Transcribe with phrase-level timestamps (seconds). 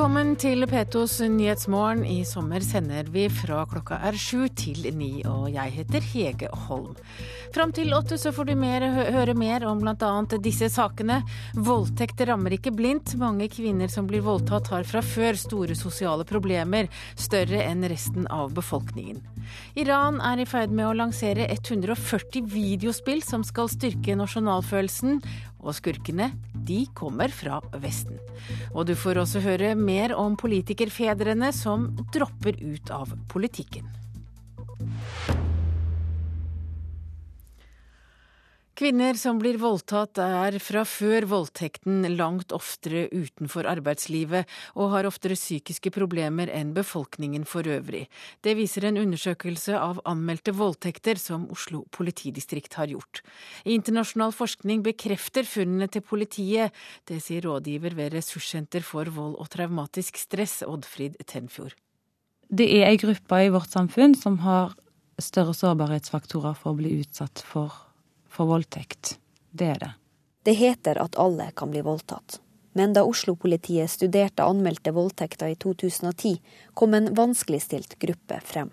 [0.00, 2.06] Velkommen til Petos Nyhetsmorgen.
[2.08, 6.94] I sommer sender vi fra klokka er sju til ni, og jeg heter Hege Holm.
[7.52, 10.08] Fram til åtte så får du mer, høre mer om bl.a.
[10.40, 11.18] disse sakene.
[11.52, 13.12] Voldtekt rammer ikke blindt.
[13.20, 18.56] Mange kvinner som blir voldtatt har fra før store sosiale problemer, større enn resten av
[18.56, 19.20] befolkningen.
[19.76, 25.20] Iran er i ferd med å lansere 140 videospill som skal styrke nasjonalfølelsen,
[25.60, 28.18] og skurkene, de kommer fra Vesten.
[28.72, 33.99] Og du får også høre mer om politikerfedrene som dropper ut av politikken.
[38.80, 45.36] Kvinner som blir voldtatt er fra før voldtekten langt oftere utenfor arbeidslivet og har oftere
[45.36, 48.06] psykiske problemer enn befolkningen for øvrig.
[48.40, 53.20] Det viser en undersøkelse av anmeldte voldtekter som Oslo politidistrikt har gjort.
[53.68, 56.72] Internasjonal forskning bekrefter funnene til politiet.
[57.04, 61.76] Det sier rådgiver ved Ressurssenter for vold og traumatisk stress, Oddfrid Tenfjord.
[62.48, 64.72] Det er ei gruppe i vårt samfunn som har
[65.20, 67.89] større sårbarhetsfaktorer for å bli utsatt for vold
[68.30, 69.18] for voldtekt.
[69.50, 69.92] Det er det.
[70.42, 72.40] Det heter at alle kan bli voldtatt.
[72.72, 76.38] Men da Oslo-politiet studerte anmeldte voldtekter i 2010,
[76.74, 78.70] kom en vanskeligstilt gruppe frem.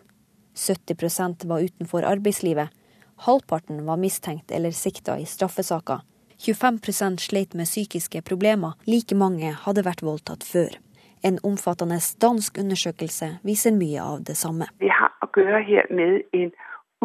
[0.56, 2.70] 70% var utenfor arbeidslivet.
[3.16, 6.00] Halvparten var mistenkt eller sikta i straffesaker.
[6.38, 8.74] 25% sleit med psykiske problemer.
[8.86, 10.78] Like mange hadde vært voldtatt før.
[11.26, 14.70] En omfattende dansk undersøkelse viser mye av det samme.
[14.78, 16.54] Vi har å gjøre her med en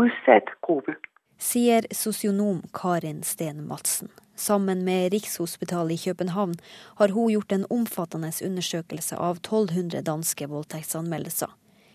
[0.00, 1.11] utsatt gruppe
[1.42, 4.08] sier sosionom Karin Steen Madsen.
[4.36, 6.54] Sammen med Rikshospitalet i København
[6.96, 11.50] har hun gjort en omfattende undersøkelse av 1200 danske voldtektsanmeldelser.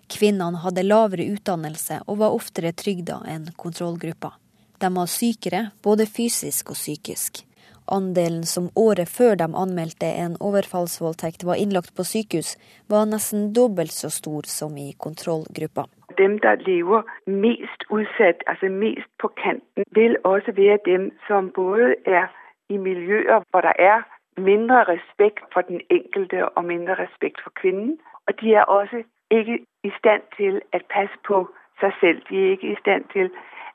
[0.07, 4.33] Kvinnene hadde lavere utdannelse og var oftere trygda enn kontrollgruppa.
[4.79, 7.41] De var sykere, både fysisk og psykisk.
[7.87, 12.55] Andelen som året før de anmeldte en overfallsvoldtekt var innlagt på sykehus,
[12.89, 19.09] var nesten dobbelt så stor som i kontrollgruppa dem, der lever mest utsatt, altså mest
[19.21, 22.27] på kanten, vil også være dem som både er
[22.69, 23.99] i miljøer hvor der er
[24.37, 27.99] mindre respekt for den enkelte og mindre respekt for kvinnen.
[28.27, 31.37] Og de er også ikke i stand til å passe på
[31.79, 32.21] seg selv.
[32.29, 33.27] De er ikke i stand til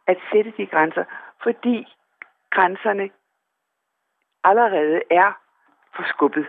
[0.09, 1.04] å sette de grenser,
[1.42, 1.76] fordi
[2.54, 3.09] grensene
[4.47, 5.36] allerede er
[5.97, 6.48] forskubbet.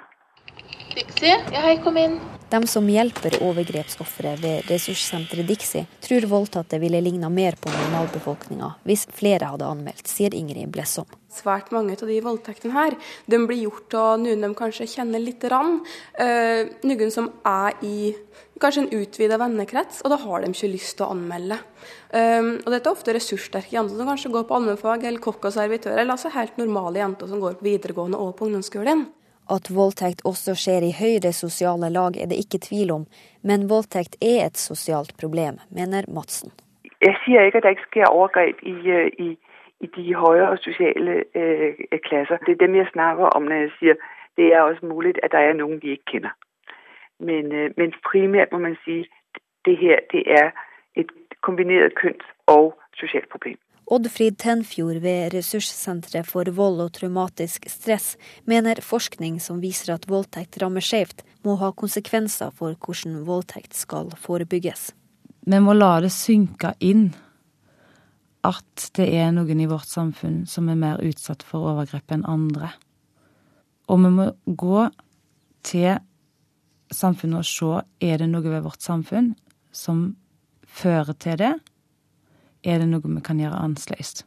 [0.93, 2.19] Dixie, ja, hei, kom inn.
[2.53, 9.07] De som hjelper overgrepsofre ved ressurssenteret Dixie, tror voldtatte ville ligna mer på normalbefolkninga hvis
[9.09, 11.09] flere hadde anmeldt, sier Ingrid Blessom.
[11.33, 12.93] Svært mange av de voldtektene her
[13.25, 15.41] de blir gjort av noen de kanskje kjenner litt.
[15.49, 15.79] Rann.
[16.13, 18.13] Uh, noen som er i
[18.63, 21.57] kanskje en utvida vennekrets, og da har de ikke lyst til å anmelde.
[22.13, 25.55] Um, og Dette er ofte ressurssterke jenter som kanskje går på allmennfag eller kokk og
[25.55, 29.05] servitør, eller altså helt normale jenter som går på videregående og på ungdomsskolen.
[29.51, 33.07] At voldtekt også skjer i høyere sosiale lag er det ikke tvil om,
[33.43, 36.53] men voldtekt er et sosialt problem, mener Madsen.
[37.03, 39.29] Jeg sier ikke at det ikke skjer overgrep i, øh, i,
[39.83, 42.39] i de høyere sosiale eh, klasser.
[42.47, 44.05] Det er dem jeg snakker om når jeg sier
[44.37, 46.33] det er også mulig at det er noen vi ikke kjenner.
[47.23, 49.03] Men, øh, men primært må man si
[49.65, 50.51] det her det er
[50.99, 51.11] et
[51.41, 53.57] kombinert kjønns- og sosialt problem.
[53.91, 58.13] Oddfrid Tenfjord ved Ressurssenteret for vold og traumatisk stress
[58.47, 64.13] mener forskning som viser at voldtekt rammer skjevt, må ha konsekvenser for hvordan voldtekt skal
[64.15, 64.93] forebygges.
[65.43, 67.09] Vi må la det synke inn
[68.47, 72.71] at det er noen i vårt samfunn som er mer utsatt for overgrep enn andre.
[73.91, 74.87] Og vi må gå
[75.67, 75.99] til
[76.95, 79.33] samfunnet og se er det noe ved vårt samfunn
[79.73, 80.11] som
[80.73, 81.55] fører til det,
[82.63, 84.23] er det noe vi kan gjøre annerledes?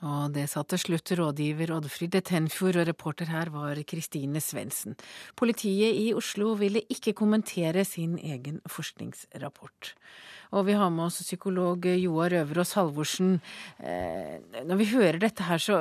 [0.00, 4.96] Og det sa til slutt rådgiver Oddfrid Tenfjord, og reporter her var Kristine Svendsen.
[5.36, 9.92] Politiet i Oslo ville ikke kommentere sin egen forskningsrapport.
[10.56, 13.42] Og vi har med oss psykolog Joar Øverås Halvorsen.
[13.78, 15.76] Eh, når vi hører dette her, så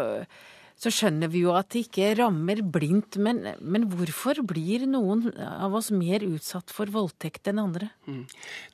[0.79, 3.19] så skjønner vi jo at det ikke rammer blindt.
[3.19, 7.91] Men, men, hvorfor blir noen av oss mer utsatt for voldtekt enn andre?
[8.07, 8.23] Mm.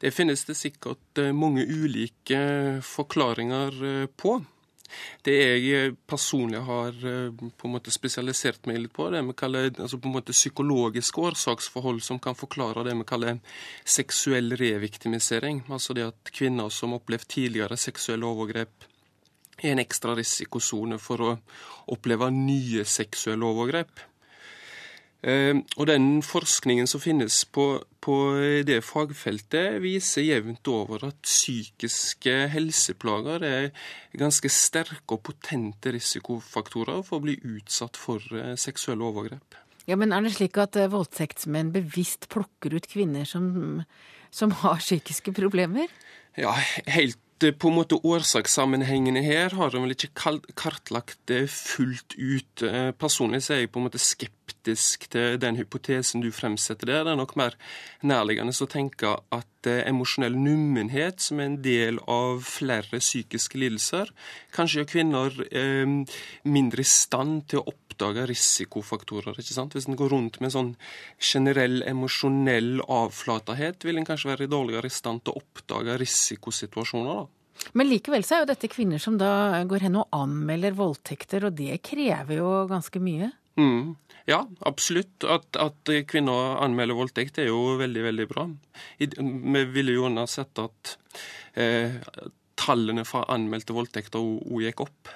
[0.02, 2.42] Det finnes det sikkert eh, mange ulike
[2.86, 4.38] forklaringer eh, på.
[5.26, 9.72] Det jeg personlig har eh, på en måte spesialisert meg litt på, det vi kaller
[9.74, 13.40] altså på en måte psykologiske årsaksforhold som kan forklare det vi kaller
[13.82, 15.66] seksuell reviktimisering.
[15.74, 18.92] Altså det at kvinner som har opplevd tidligere seksuelle overgrep,
[19.62, 21.32] er en ekstra risikosone for å
[21.96, 24.04] oppleve nye seksuelle overgrep.
[25.26, 27.66] Ehm, og den forskningen som finnes på,
[28.04, 28.16] på,
[28.68, 33.72] det fagfeltet, viser jevnt over at psykiske helseplager er
[34.14, 39.58] ganske sterke og potente risikofaktorer for å bli utsatt for eh, seksuelle overgrep.
[39.90, 43.82] Ja, Men er det slik at eh, voldtektsmenn bevisst plukker ut kvinner som,
[44.30, 45.90] som har psykiske problemer?
[46.38, 46.54] Ja,
[46.86, 52.64] helt på en måte Årsakssammenhengene her har de vel ikke kartlagt det fullt ut.
[52.64, 57.04] Eh, personlig så er jeg på en måte skeptisk til den hypotesen du fremsetter der.
[57.04, 57.58] Det er nok mer
[58.08, 64.12] nærliggende å tenke at eh, emosjonell nummenhet, som er en del av flere psykiske lidelser,
[64.56, 65.96] kanskje gjør kvinner eh,
[66.48, 69.38] mindre i stand til å oppdage risikofaktorer.
[69.40, 69.76] ikke sant?
[69.78, 70.74] Hvis en går rundt med sånn
[71.20, 77.24] generell emosjonell avflatethet, vil en kanskje være dårligere i stand til å oppdage risikosituasjoner.
[77.24, 77.72] da.
[77.74, 81.56] Men likevel så er jo dette kvinner som da går hen og anmelder voldtekter, og
[81.58, 83.32] det krever jo ganske mye?
[83.56, 83.96] Mm.
[84.30, 85.24] Ja, absolutt.
[85.30, 88.48] At, at, kvinner anmelder voldtekt er jo veldig, veldig bra.
[88.98, 90.96] Vi ville jo sett at
[91.54, 92.00] eh,
[92.58, 95.14] tallene fra anmeldte voldtekter òg gikk opp.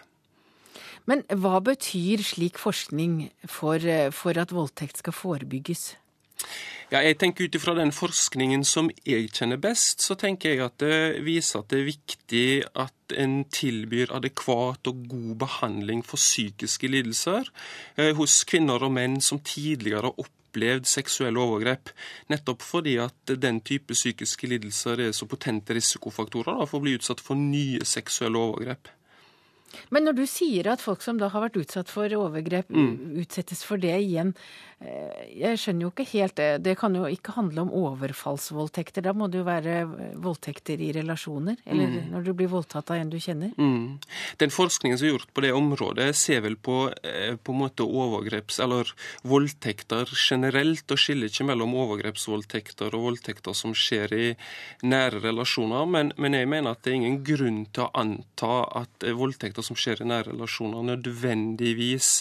[1.10, 5.96] Men hva betyr slik forskning for, eh, for at voldtekt skal forebygges?
[6.90, 10.80] Ja, jeg tenker Ut ifra den forskningen som jeg kjenner best, så tenker jeg at
[10.82, 12.46] det viser at det er viktig
[12.82, 17.46] at en tilbyr adekvat og god behandling for psykiske lidelser
[17.94, 21.94] eh, hos kvinner og menn som tidligere har opplevd seksuelle overgrep.
[22.34, 26.98] Nettopp fordi at den type psykiske lidelser er så potente risikofaktorer da, for å bli
[26.98, 28.90] utsatt for nye seksuelle overgrep.
[29.94, 33.20] Men når du sier at folk som da har vært utsatt for overgrep, mm.
[33.24, 34.34] utsettes for det igjen,
[34.80, 36.48] Eh, jeg skjønner jo ikke helt det.
[36.64, 39.04] Det kan jo ikke handle om overfallsvoldtekter.
[39.04, 41.98] Da må det jo være eh, voldtekter i relasjoner, eller mm.
[42.14, 43.52] når du blir voldtatt av en du kjenner.
[43.60, 44.00] Mm.
[44.40, 47.84] Den forskningen som er gjort på det området, ser vel på, eh, på en måte
[47.84, 48.94] overgreps- eller
[49.28, 54.30] voldtekter generelt, og skiller ikke mellom overgrepsvoldtekter og voldtekter som skjer i
[54.88, 55.92] nære relasjoner.
[55.92, 59.78] Men, men jeg mener at det er ingen grunn til å anta at voldtekter som
[59.80, 62.12] skjer i nære relasjoner, nødvendigvis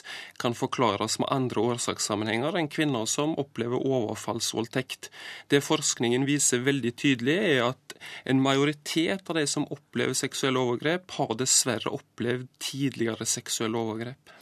[0.43, 5.11] kan forklares med andre årsakssammenhenger enn kvinner som opplever overfallsvoldtekt.
[5.52, 7.99] Det forskningen viser veldig tydelig, er at
[8.29, 14.34] en majoritet av de som opplever seksuelle overgrep, har dessverre opplevd tidligere seksuelle overgrep.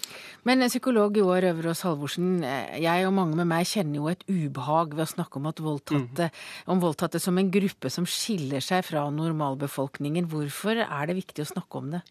[0.46, 2.44] Men psykolog Joar Øverås Halvorsen,
[2.78, 6.68] jeg og mange med meg kjenner jo et ubehag ved å snakke om, voldtatte, mm.
[6.70, 10.28] om voldtatte som en gruppe som skiller seg fra normalbefolkningen.
[10.30, 12.04] Hvorfor er det viktig å snakke om det?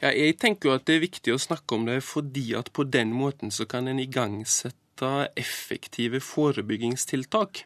[0.00, 2.86] Ja, jeg tenker jo at det er viktig å snakke om det fordi at på
[2.88, 5.10] den måten så kan en igangsette
[5.40, 7.64] effektive forebyggingstiltak.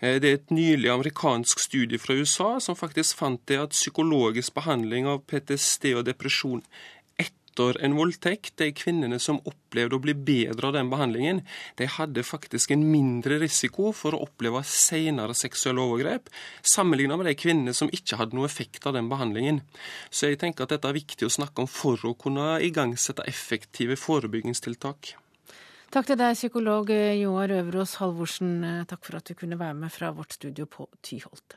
[0.00, 4.54] Eh, det er et nylig amerikansk studie fra USA som faktisk fant det at psykologisk
[4.58, 6.64] behandling av PTSD og depresjon
[7.56, 11.42] etter en voldtekt, de kvinnene som opplevde å bli bedre av den behandlingen,
[11.76, 16.28] de hadde faktisk en mindre risiko for å oppleve senere seksuelle overgrep,
[16.62, 19.62] sammenlignet med de kvinnene som ikke hadde noe effekt av den behandlingen.
[20.10, 23.96] Så jeg tenker at dette er viktig å snakke om for å kunne igangsette effektive
[23.96, 25.16] forebyggingstiltak.
[25.94, 28.58] Takk til deg, psykolog Joar Øverås Halvorsen.
[28.90, 31.56] Takk for at du kunne være med fra vårt studio på Tyholt.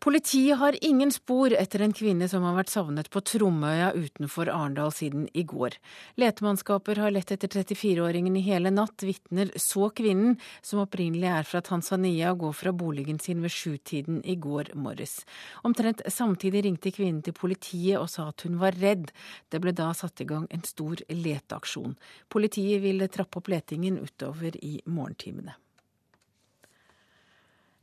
[0.00, 4.92] Politiet har ingen spor etter en kvinne som har vært savnet på Tromøya utenfor Arendal
[4.94, 5.74] siden i går.
[6.22, 9.02] Letemannskaper har lett etter 34-åringen i hele natt.
[9.02, 14.38] Vitner så kvinnen, som opprinnelig er fra Tanzania, gå fra boligen sin ved sjutiden i
[14.38, 15.24] går morges.
[15.66, 19.10] Omtrent samtidig ringte kvinnen til politiet og sa at hun var redd.
[19.50, 21.98] Det ble da satt i gang en stor leteaksjon.
[22.30, 25.58] Politiet vil trappe opp letingen utover i morgentimene.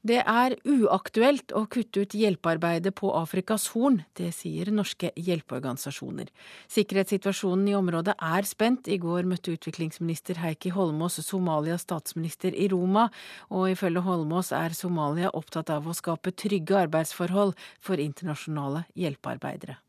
[0.06, 6.28] Det er uaktuelt å kutte ut hjelpearbeidet på Afrikas Horn, det sier norske hjelpeorganisasjoner.
[6.70, 8.86] Sikkerhetssituasjonen i området er spent.
[8.86, 13.08] I går møtte utviklingsminister Heikki Holmås Somalias statsminister i Roma,
[13.50, 19.80] og ifølge Holmås er Somalia opptatt av å skape trygge arbeidsforhold for internasjonale hjelpearbeidere.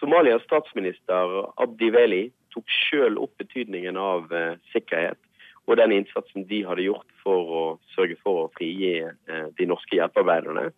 [0.00, 2.24] Somalias statsminister Abdi Veli
[2.56, 5.20] tok sjøl opp betydningen av eh, sikkerhet
[5.66, 9.98] og den innsatsen de hadde gjort for å sørge for å frigi eh, de norske
[9.98, 10.70] hjelpearbeiderne.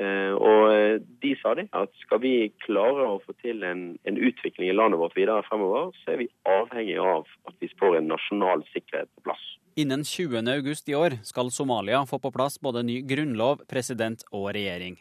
[0.00, 4.16] Eh, og eh, de sa det, at skal vi klare å få til en, en,
[4.16, 8.08] utvikling i landet vårt videre fremover, så er vi avhengig av at vi får en
[8.14, 9.44] nasjonal sikkerhet på plass.
[9.76, 14.96] Innen 20.8 i år skal Somalia få på plass både ny grunnlov, president og regjering.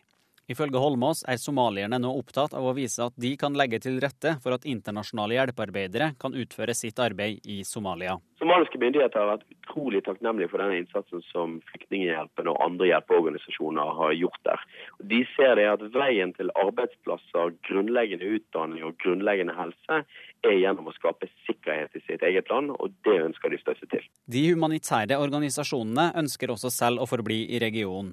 [0.52, 4.34] Ifølge Holmås er somalierne nå opptatt av å vise at de kan legge til rette
[4.44, 8.18] for at internasjonale hjelpearbeidere kan utføre sitt arbeid i Somalia.
[8.42, 14.16] Somaliske myndigheter har vært utrolig takknemlige for den innsatsen som Flyktninghjelpen og andre hjelpeorganisasjoner har
[14.18, 14.66] gjort der.
[15.14, 20.02] De ser det at veien til arbeidsplasser, grunnleggende utdanning og grunnleggende helse
[20.42, 24.10] er gjennom å skape sikkerhet i sitt eget land, og det ønsker de støtte til.
[24.26, 28.12] De humanitære organisasjonene ønsker også selv å forbli i regionen.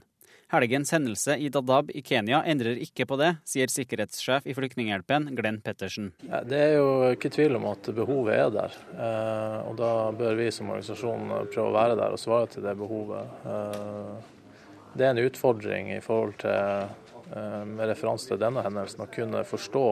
[0.48, 5.58] Helgens hendelse i Dadab i Kenya endrer ikke på det, sier sikkerhetssjef i Flyktninghjelpen Glenn
[5.60, 6.06] Pettersen.
[6.24, 8.78] Det er jo ikke tvil om at behovet er der.
[8.94, 12.72] Eh, og da bør vi som organisasjon prøve å være der og svare til det
[12.80, 13.34] behovet.
[13.44, 14.14] Eh,
[14.96, 16.96] det er en utfordring i forhold til,
[17.36, 19.84] eh, med referanse til denne hendelsen, å kunne forstå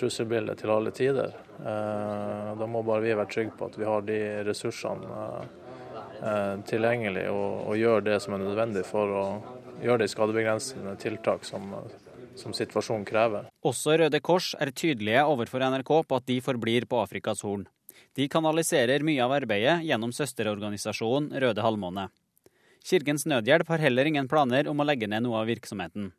[0.00, 1.30] trusselbildet til alle tider.
[1.62, 5.48] Da må bare vi være trygge på at vi har de ressursene
[6.68, 9.24] tilgjengelig og, og gjør det som er nødvendig for å
[9.82, 11.66] gjør de skadebegrensende tiltak som,
[12.38, 13.50] som situasjonen krever.
[13.66, 17.66] Også Røde Kors er tydelige overfor NRK på at de forblir på Afrikas Horn.
[18.16, 22.08] De kanaliserer mye av arbeidet gjennom søsterorganisasjonen Røde Halvmåne.
[22.86, 26.10] Kirkens Nødhjelp har heller ingen planer om å legge ned noe av virksomheten.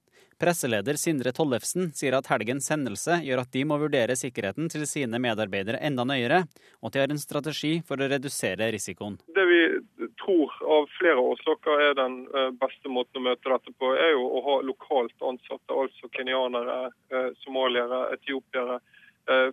[0.41, 5.19] Presseleder Sindre Tollefsen sier at helgens hendelse gjør at de må vurdere sikkerheten til sine
[5.21, 6.39] medarbeidere enda nøyere,
[6.81, 9.19] og at de har en strategi for å redusere risikoen.
[9.35, 9.59] Det vi
[10.23, 14.25] tror av flere årsaker er den eh, beste måten å møte dette på, er jo
[14.25, 16.79] å ha lokalt ansatte, altså kenyanere,
[17.13, 18.79] eh, somaliere, etiopiere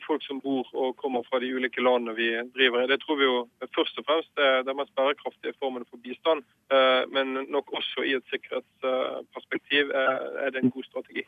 [0.07, 2.91] folk som bor og kommer fra de ulike landene vi driver i.
[2.93, 3.37] Det tror vi jo
[3.77, 6.45] først og fremst er den mest bærekraftige formen for bistand.
[6.75, 11.25] Eh, men nok også i et sikkerhetsperspektiv er det en god strategi.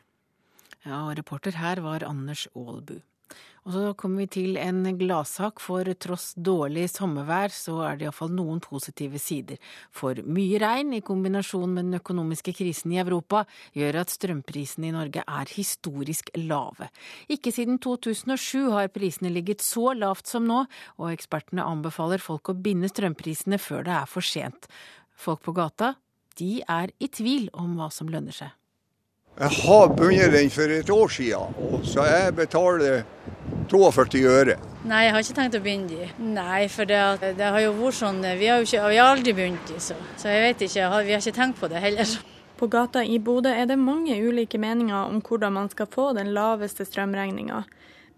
[0.87, 3.01] Ja, og reporter her var Anders Aalbu.
[3.69, 8.33] Og så kommer vi til en gladsak, for tross dårlig sommervær, så er det iallfall
[8.33, 9.59] noen positive sider.
[9.93, 13.43] For mye regn i kombinasjon med den økonomiske krisen i Europa
[13.77, 16.89] gjør at strømprisene i Norge er historisk lave.
[17.29, 20.63] Ikke siden 2007 har prisene ligget så lavt som nå,
[20.97, 24.71] og ekspertene anbefaler folk å binde strømprisene før det er for sent.
[25.21, 25.95] Folk på gata,
[26.41, 28.57] de er i tvil om hva som lønner seg.
[29.41, 33.07] Jeg har bundet den for et år siden, og så jeg betaler
[33.71, 34.57] 42 øre.
[34.85, 36.09] Nei, jeg har ikke tenkt å begynne de.
[36.21, 36.99] Nei, for det,
[37.39, 39.97] det, har jo vært sånn Vi har jo ikke, vi har aldri begynt de, så.
[40.21, 40.89] så jeg vet ikke.
[41.07, 42.13] Vi har ikke tenkt på det heller.
[42.61, 46.35] På gata i Bodø er det mange ulike meninger om hvordan man skal få den
[46.37, 47.63] laveste strømregninga.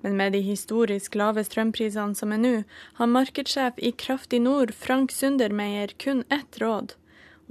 [0.02, 2.52] Men med de historisk lave strømprisene som er nå,
[2.99, 6.97] har markedssjef i Kraft i Nord, Frank Sundermeier, kun ett råd.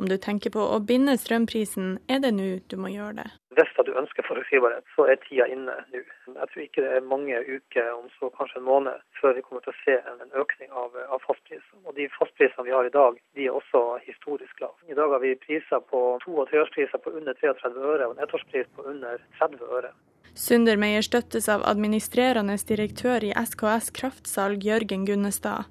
[0.01, 3.25] Om du tenker på å binde strømprisen, er det nå du må gjøre det.
[3.53, 5.99] Hvis du ønsker forutsigbarhet, så er tida inne nå.
[6.25, 9.61] Jeg tror ikke det er mange uker, om så kanskje en måned, før vi kommer
[9.61, 11.83] til å se en økning av, av fastprisene.
[11.85, 14.73] Og de fastprisene vi har i dag, de er også historisk lave.
[14.89, 18.23] I dag har vi priser på to- og treårspriser på under 33 øre, og en
[18.25, 19.91] ettårspris på under 30 øre.
[20.33, 25.69] Sundermeier støttes av administrerende direktør i SKS Kraftsalg, Jørgen Gunnestad.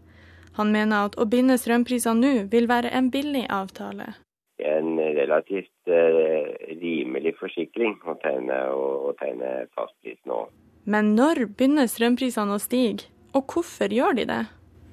[0.60, 4.10] Han mener at å binde strømprisene nå vil være en billig avtale.
[4.60, 6.50] En relativt eh,
[6.82, 10.42] rimelig forsikring å tegne, å tegne fastpris nå.
[10.84, 14.42] Men når begynner strømprisene å stige, og hvorfor gjør de det?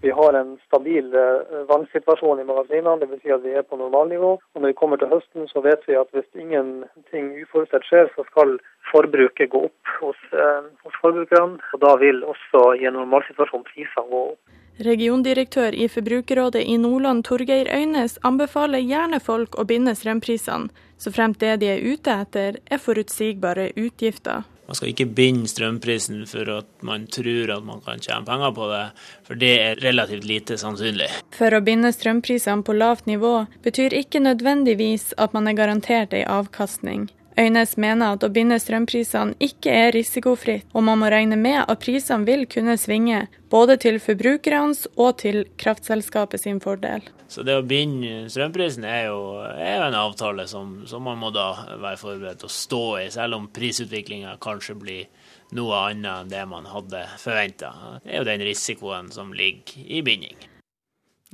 [0.01, 3.21] Vi har en stabil uh, vannsituasjon i magasinene, dvs.
[3.23, 4.31] Si at vi er på normalnivå.
[4.37, 8.25] Og når vi kommer til høsten, så vet vi at hvis ingenting uforutsett skjer, så
[8.29, 8.59] skal
[8.91, 11.57] forbruket gå opp hos, eh, hos forbrukerne.
[11.73, 14.57] Og da vil også i en normalsituasjon prisene gå opp.
[14.85, 20.69] Regiondirektør i Forbrukerrådet i Nordland, Torgeir Øynes, anbefaler gjerne folk å binde strømprisene,
[21.01, 24.45] så fremt det de er ute etter er forutsigbare utgifter.
[24.67, 28.67] Man skal ikke binde strømprisen for at man tror at man kan tjene penger på
[28.71, 28.83] det,
[29.27, 31.07] for det er relativt lite sannsynlig.
[31.37, 36.25] For å binde strømprisene på lavt nivå betyr ikke nødvendigvis at man er garantert ei
[36.27, 37.07] avkastning.
[37.37, 41.83] Øynes mener at å binde strømprisene ikke er risikofritt, og man må regne med at
[41.83, 47.05] prisene vil kunne svinge, både til forbrukernes og til kraftselskapet sin fordel.
[47.27, 51.31] Så det å binde strømprisen er jo, er jo en avtale som, som, man må
[51.35, 55.25] da være forberedt til å stå i, selv om prisutviklinga kanskje blir
[55.57, 57.73] noe annet enn det man hadde forventa.
[58.03, 60.47] Det er jo den risikoen som ligger i binding.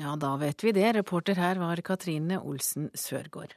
[0.01, 0.87] Ja, da vet vi det.
[0.97, 3.53] Reporter her var Katrine Olsen Sørgaard.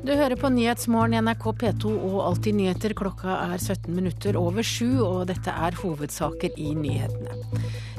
[0.00, 2.94] Du hører på Nyhetsmorgen i NRK P2 og Alltid nyheter.
[2.96, 7.36] Klokka er 17 minutter over sju, og dette er hovedsaker i nyhetene.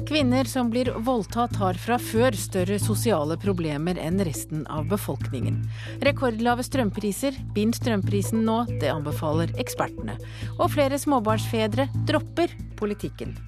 [0.08, 5.62] Kvinner som blir voldtatt har fra før større sosiale problemer enn resten av befolkningen.
[6.02, 10.18] Rekordlave strømpriser, bind strømprisen nå, det anbefaler ekspertene.
[10.58, 13.38] Og flere småbarnsfedre dropper politikken.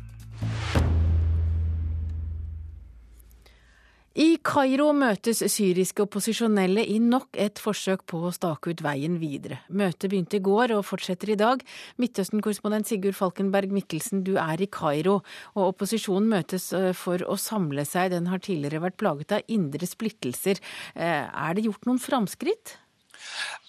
[4.14, 9.58] I Kairo møtes syriske opposisjonelle i nok et forsøk på å stake ut veien videre.
[9.74, 11.64] Møtet begynte i går og fortsetter i dag.
[11.98, 15.16] Midtøsten-korrespondent Sigurd Falkenberg Mikkelsen, du er i Kairo,
[15.56, 18.12] og opposisjonen møtes eh, for å samle seg.
[18.14, 20.62] Den har tidligere vært plaget av indre splittelser.
[20.94, 22.76] Eh, er det gjort noen framskritt?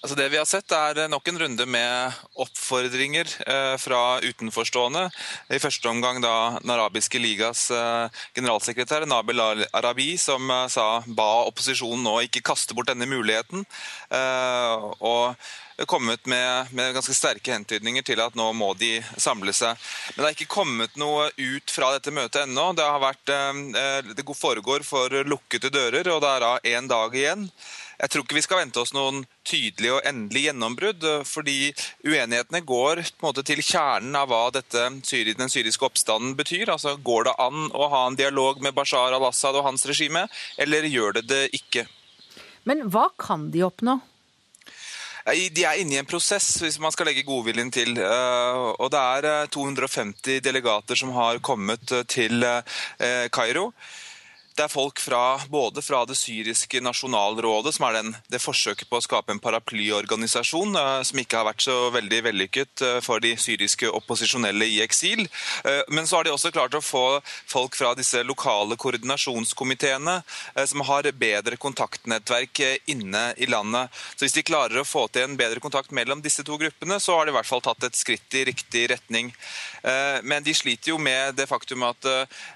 [0.05, 5.07] Altså det vi har sett er nok en runde med oppfordringer eh, fra utenforstående.
[5.49, 11.29] I første omgang da Den arabiske ligas eh, generalsekretær Nabil Arabi som eh, sa ba
[11.47, 13.65] opposisjonen nå ikke kaste bort denne muligheten.
[15.01, 15.33] og
[15.89, 19.73] kommet med, med, ganske sterke hentydninger til at nå må de samle seg.
[20.13, 22.69] Men det er ikke kommet noe ut fra dette møtet ennå.
[22.77, 23.33] Det, vært,
[24.15, 27.49] det foregår for lukkede dører, og det er da én dag igjen.
[27.99, 31.71] Jeg tror ikke vi skal vente oss noen tydelig og endelig gjennombrudd, fordi
[32.05, 36.73] uenighetene går måte til kjernen av hva dette, den syriske oppstanden betyr.
[36.73, 40.25] Altså, Går det an å ha en dialog med Bashar al-Assad og hans regime,
[40.57, 41.85] eller gjør det det ikke?
[42.65, 43.99] Men hva kan de oppnå?
[45.25, 47.95] De er inne i en prosess, hvis man skal legge godviljen til.
[47.97, 52.45] Eh, og det er 250 eh, delegater som har kommet eh, til
[53.33, 53.71] Kairo.
[54.55, 59.01] Det er folk fra, både fra det syriske nasjonalrådet, som er den, det forsøket på
[59.01, 63.33] å skape en paraplyorganisasjon, uh, som ikke har vært så veldig vellykket uh, for de
[63.35, 65.25] syriske opposisjonelle i eksil.
[65.65, 67.03] Uh, men så har de også klart å få
[67.51, 70.15] folk fra disse lokale koordinasjonskomiteene,
[70.71, 73.91] som har bedre kontaktnettverk inne i landet.
[74.15, 77.19] Så hvis de klarer å få til en bedre kontakt mellom disse to gruppene, så
[77.19, 79.33] har de i hvert fall tatt et skritt i riktig retning.
[80.23, 82.07] Men de sliter jo med det faktum at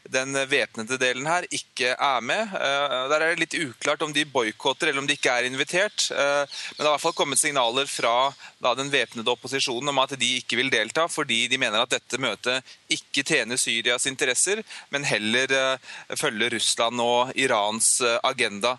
[0.10, 2.54] den væpnede delen her ikke er med.
[2.56, 6.10] Eh, der er det litt uklart om de boikotter eller om de ikke er invitert.
[6.12, 8.32] Eh, men det har i hvert fall kommet signaler fra
[8.78, 12.76] den væpnede opposisjonen om at de ikke vil delta, fordi de mener at dette møtet
[12.92, 18.76] ikke tjener Syrias interesser, men heller eh, følger Russland og Irans agenda.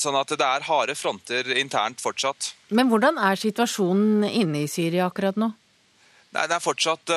[0.00, 2.52] Sånn at det er harde fronter internt fortsatt.
[2.72, 5.52] Men hvordan er situasjonen inne i Syria akkurat nå?
[6.32, 7.12] Nei, Det er fortsatt,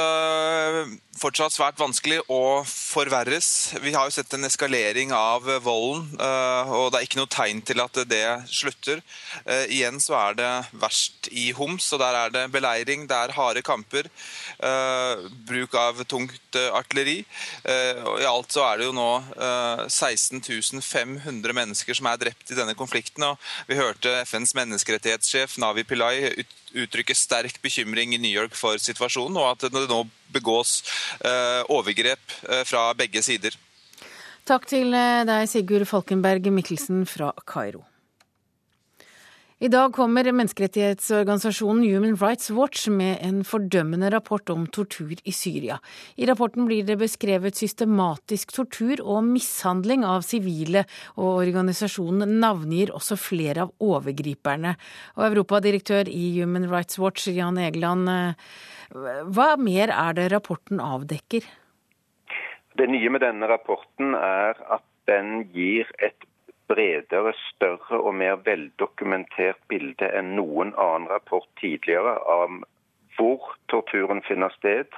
[1.19, 3.47] fortsatt, svært vanskelig å forverres.
[3.83, 7.61] Vi har jo sett en eskalering av volden, uh, og det er ikke noe tegn
[7.65, 9.01] til at det slutter.
[9.47, 13.35] Uh, igjen så er det verst i Homs, og der er det beleiring, det er
[13.35, 14.09] harde kamper.
[15.47, 17.17] bruk av tungt artilleri.
[17.65, 19.09] I alt så er det jo nå
[19.91, 23.23] 16 500 mennesker som er drept i denne konflikten.
[23.23, 26.45] og Vi hørte FNs menneskerettighetssjef Navi Pillai
[26.75, 30.03] uttrykke sterk bekymring i New York for situasjonen, og at det nå
[30.35, 30.81] begås
[31.23, 33.55] eh, overgrep eh, fra begge sider.
[34.45, 37.85] Takk til eh, deg, Sigurd Falkenberg Mikkelsen fra Kairo.
[39.63, 45.77] I dag kommer menneskerettighetsorganisasjonen Human Rights Watch med en fordømmende rapport om tortur i Syria.
[46.19, 50.83] I rapporten blir det beskrevet systematisk tortur og mishandling av sivile,
[51.15, 54.75] og organisasjonen navngir også flere av overgriperne.
[55.15, 58.11] Og Europadirektør i Human Rights Watch, Jan Egeland,
[58.91, 61.47] hva mer er det rapporten avdekker?
[62.75, 66.27] Det nye med denne rapporten er at den gir et
[66.67, 72.63] bredere, større og mer veldokumentert bilde enn noen annen rapport tidligere av
[73.15, 74.91] hvor torturen finner sted,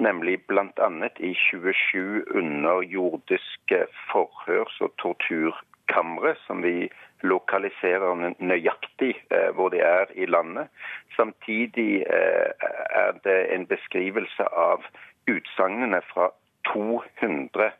[0.00, 0.88] nemlig bl.a.
[1.18, 6.88] i 27 underjordiske forhørs- og torturkamre, som vi
[7.22, 10.72] lokaliserer nøyaktig eh, hvor de er i landet.
[11.16, 12.70] Samtidig eh,
[13.04, 14.86] er det en beskrivelse av
[15.28, 16.30] utsagnene fra
[16.72, 17.70] 200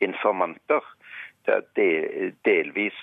[0.00, 0.80] informanter
[1.50, 2.98] er delvis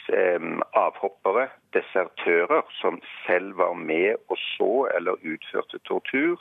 [0.78, 6.40] avhoppere, desertører, som selv var med og så eller utførte tortur.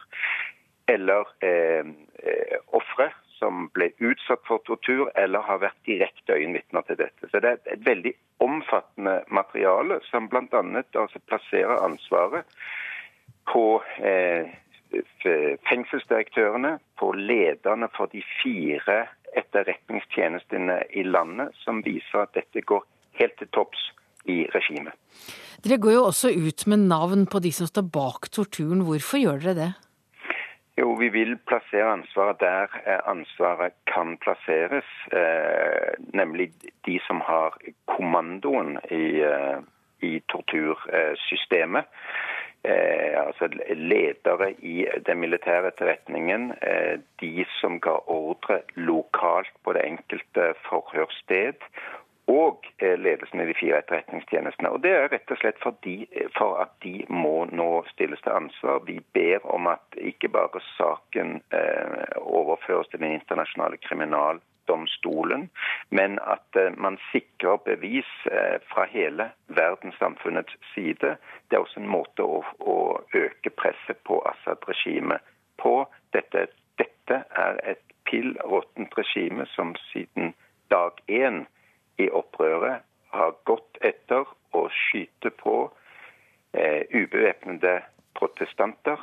[0.88, 1.84] Eller eh,
[2.72, 7.28] ofre som ble utsatt for tortur eller har vært direkte øyenvitner til dette.
[7.30, 10.62] Så Det er et veldig omfattende materiale som bl.a.
[10.94, 12.48] Altså plasserer ansvaret
[13.52, 14.48] på eh,
[15.68, 19.04] fengselsdirektørene, på lederne for de fire
[19.38, 22.85] etterretningstjenestene i landet, som viser at dette går
[23.20, 23.90] helt til topps
[24.29, 24.94] i regimet.
[25.64, 28.85] Dere går jo også ut med navn på de som står bak torturen.
[28.87, 29.70] Hvorfor gjør dere det?
[30.79, 34.87] Jo, vi vil plassere ansvaret der eh, ansvaret kan plasseres.
[35.11, 36.53] Eh, nemlig
[36.87, 37.57] de som har
[37.90, 39.59] kommandoen i, eh,
[40.07, 42.38] i tortursystemet eh,
[43.28, 50.54] altså ledere i den militære etterretningen, eh, de som ga ordre lokalt på det enkelte
[50.68, 51.62] forhørssted,
[52.28, 54.70] og eh, ledelsen i de fire etterretningstjenestene.
[54.70, 55.96] Og Det er rett og slett fordi,
[56.36, 58.82] for at de må nå stilles til ansvar.
[58.86, 65.48] Vi ber om at ikke bare saken eh, overføres til Den internasjonale kriminal domstolen,
[65.90, 71.16] men at eh, man sikrer bevis eh, fra hele verdenssamfunnets side.
[71.48, 72.76] Det er også en måte å, å
[73.14, 75.24] øke presset på Assad-regimet
[75.62, 75.74] på.
[76.12, 76.46] Dette,
[76.78, 80.35] dette, er et pill råttent regime som siden
[80.70, 81.44] dag én
[81.98, 85.57] i opprøret har gått etter å skyte på
[86.52, 87.74] bevæpnede
[88.16, 89.00] protestanter,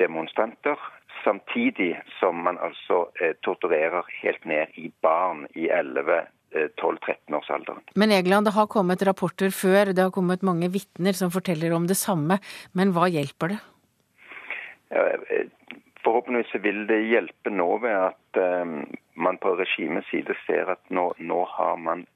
[0.00, 0.80] demonstranter,
[1.24, 3.06] samtidig som man altså
[3.46, 7.82] torturerer helt ned i barn i 11-12-13-årsalderen.
[7.96, 11.86] Men Egeland, det har kommet rapporter før, det har kommet mange vitner som forteller om
[11.90, 12.38] det samme.
[12.72, 13.60] Men hva hjelper det?
[16.02, 18.30] Forhåpentligvis vil det hjelpe nå ved at
[19.14, 22.06] man på regimets side ser at nå, nå har man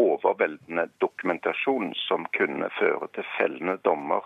[0.00, 4.24] overveldende dokumentasjon som kunne føre til fellende dommer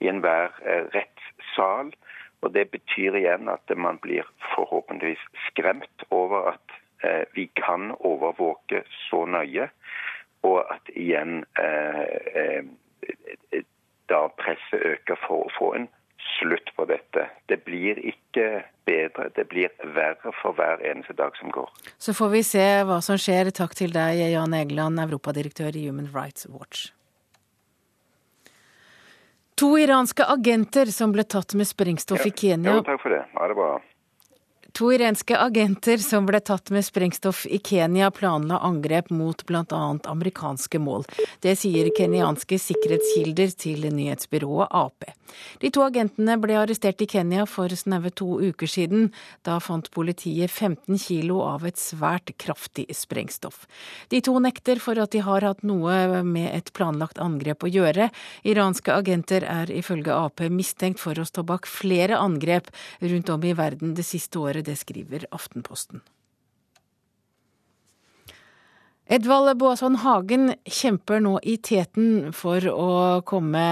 [0.00, 0.50] i enhver
[0.94, 1.92] rettssal.
[2.44, 8.82] Og Det betyr igjen at man blir forhåpentligvis skremt over at eh, vi kan overvåke
[9.08, 9.70] så nøye,
[10.44, 12.02] og at igjen eh,
[12.36, 13.62] eh,
[14.12, 15.88] da presset øker for å få en
[16.36, 17.24] slutt på dette.
[17.48, 21.70] Det blir ikke bedre, det blir verre for hver eneste dag som går.
[21.96, 23.52] Så får vi se hva som skjer.
[23.56, 26.90] Takk til deg, Jan Egeland, europadirektør i Human Rights Watch.
[29.60, 32.30] To iranske agenter som ble tatt med sprengstoff ja.
[32.30, 32.78] i Kenya.
[32.78, 33.22] Jo, takk for det.
[33.38, 33.74] Ha det bra.
[34.74, 39.98] To iranske agenter som ble tatt med sprengstoff i Kenya, planla angrep mot bl.a.
[40.04, 41.04] amerikanske mål.
[41.40, 45.06] Det sier kenyanske sikkerhetskilder til nyhetsbyrået Ap.
[45.62, 49.12] De to agentene ble arrestert i Kenya for snaue to uker siden.
[49.46, 53.68] Da fant politiet 15 kilo av et svært kraftig sprengstoff.
[54.10, 58.10] De to nekter for at de har hatt noe med et planlagt angrep å gjøre.
[58.42, 63.54] Iranske agenter er ifølge Ap mistenkt for å stå bak flere angrep rundt om i
[63.54, 66.02] verden det siste året det skriver Aftenposten.
[69.04, 72.92] Edvald Boasson Hagen kjemper nå i teten for å
[73.28, 73.64] komme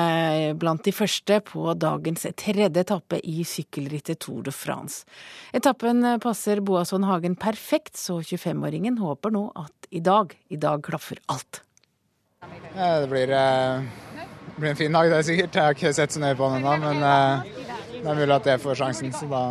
[0.60, 5.06] blant de første på dagens tredje etappe i sykkelrittet Tour de France.
[5.56, 11.22] Etappen passer Boasson Hagen perfekt, så 25-åringen håper nå at i dag, i dag klaffer
[11.32, 11.62] alt.
[12.76, 15.56] Ja, det blir, det blir, en fin dag, det er sikkert.
[15.56, 17.00] Jeg har ikke sett så nøye på den ennå, men
[18.02, 19.16] det er mulig at jeg får sjansen.
[19.16, 19.46] Så da,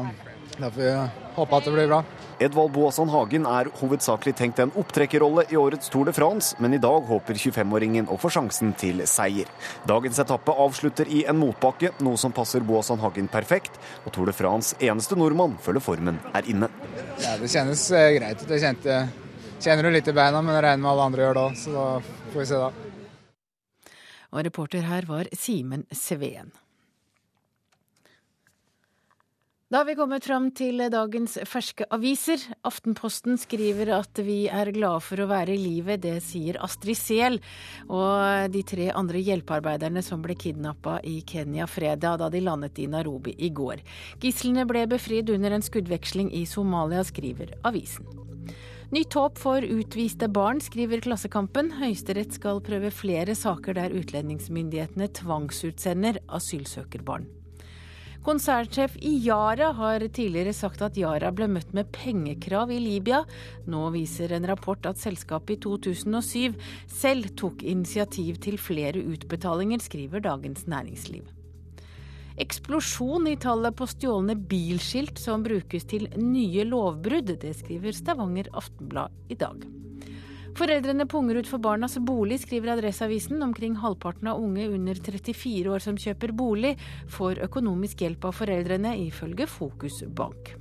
[0.57, 0.91] da får vi
[1.35, 2.01] håpe at det blir bra.
[2.41, 6.79] Edvald Boasson Hagen er hovedsakelig tenkt en opptrekkerrolle i årets Tour de France, men i
[6.81, 9.49] dag håper 25-åringen å få sjansen til seier.
[9.89, 14.35] Dagens etappe avslutter i en motbakke, noe som passer Boasson Hagen perfekt, og Tour de
[14.35, 16.71] France eneste nordmann føler formen er inne.
[17.21, 18.49] Ja, Det kjennes greit ut.
[18.49, 18.97] Jeg kjente,
[19.61, 21.75] kjenner jo litt i beina, men jeg regner med alle andre gjør det òg, så
[21.77, 21.85] da
[22.33, 22.71] får vi se da.
[24.31, 26.51] Og reporter her var Simen Sveen.
[29.71, 32.41] Da har vi kommet fram til dagens ferske aviser.
[32.67, 37.39] Aftenposten skriver at vi er glade for å være i livet, det sier Astrid Sehl
[37.87, 42.91] og de tre andre hjelpearbeiderne som ble kidnappa i Kenya fredag da de landet i
[42.91, 43.79] Nairobi i går.
[44.19, 48.11] Gislene ble befridd under en skuddveksling i Somalia, skriver avisen.
[48.91, 51.77] Nytt håp for utviste barn, skriver Klassekampen.
[51.79, 57.37] Høyesterett skal prøve flere saker der utlendingsmyndighetene tvangsutsender asylsøkerbarn.
[58.21, 63.23] Konsernsjef i Yara har tidligere sagt at Yara ble møtt med pengekrav i Libya.
[63.65, 66.53] Nå viser en rapport at selskapet i 2007
[66.85, 71.25] selv tok initiativ til flere utbetalinger, skriver Dagens Næringsliv.
[72.41, 77.33] Eksplosjon i tallet på stjålne bilskilt som brukes til nye lovbrudd.
[77.41, 79.65] Det skriver Stavanger Aftenblad i dag.
[80.57, 83.43] Foreldrene punger ut for barnas bolig, skriver Adresseavisen.
[83.43, 86.75] Omkring halvparten av unge under 34 år som kjøper bolig,
[87.09, 90.53] får økonomisk hjelp av foreldrene, ifølge Fokus Bank.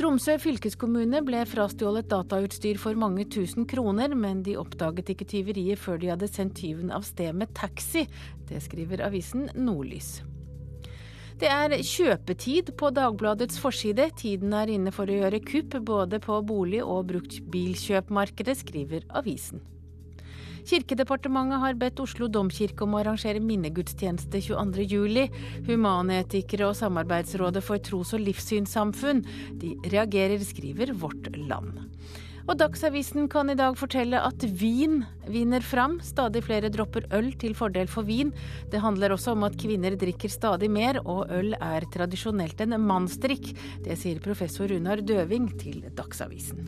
[0.00, 6.00] Tromsø fylkeskommune ble frastjålet datautstyr for mange tusen kroner, men de oppdaget ikke tyveriet før
[6.00, 8.06] de hadde sendt tyven av sted med taxi.
[8.48, 10.20] Det skriver avisen Nordlys.
[11.40, 14.10] Det er kjøpetid på Dagbladets forside.
[14.12, 19.62] Tiden er inne for å gjøre kupp både på bolig- og bruktbilkjøpmarkedet, skriver avisen.
[20.68, 25.32] Kirkedepartementet har bedt Oslo domkirke om å arrangere minnegudstjeneste 22.07.
[25.70, 29.24] Humanetikere og Samarbeidsrådet for tros- og livssynssamfunn
[29.62, 31.86] de reagerer, skriver Vårt Land.
[32.48, 35.98] Og Dagsavisen kan i dag fortelle at vin vinner fram.
[36.04, 38.32] Stadig flere dropper øl til fordel for vin.
[38.72, 43.52] Det handler også om at kvinner drikker stadig mer, og øl er tradisjonelt en mannsdrikk.
[43.84, 46.66] Det sier professor Runar Døving til Dagsavisen.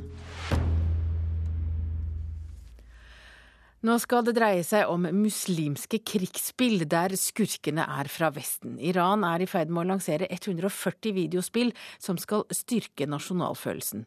[3.82, 8.76] Nå skal det dreie seg om muslimske krigsspill der skurkene er fra Vesten.
[8.78, 14.04] Iran er i ferd med å lansere 140 videospill som skal styrke nasjonalfølelsen.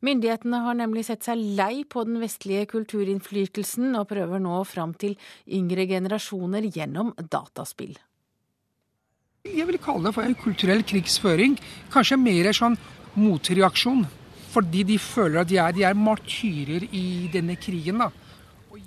[0.00, 5.18] Myndighetene har nemlig sett seg lei på den vestlige kulturinnflytelsen, og prøver nå fram til
[5.44, 7.98] yngre generasjoner gjennom dataspill.
[9.44, 11.58] Jeg vil kalle det for en kulturell krigsføring.
[11.92, 12.78] Kanskje mer en sånn
[13.20, 14.06] motreaksjon.
[14.48, 18.00] Fordi de føler at de er, de er martyrer i denne krigen.
[18.00, 18.08] da.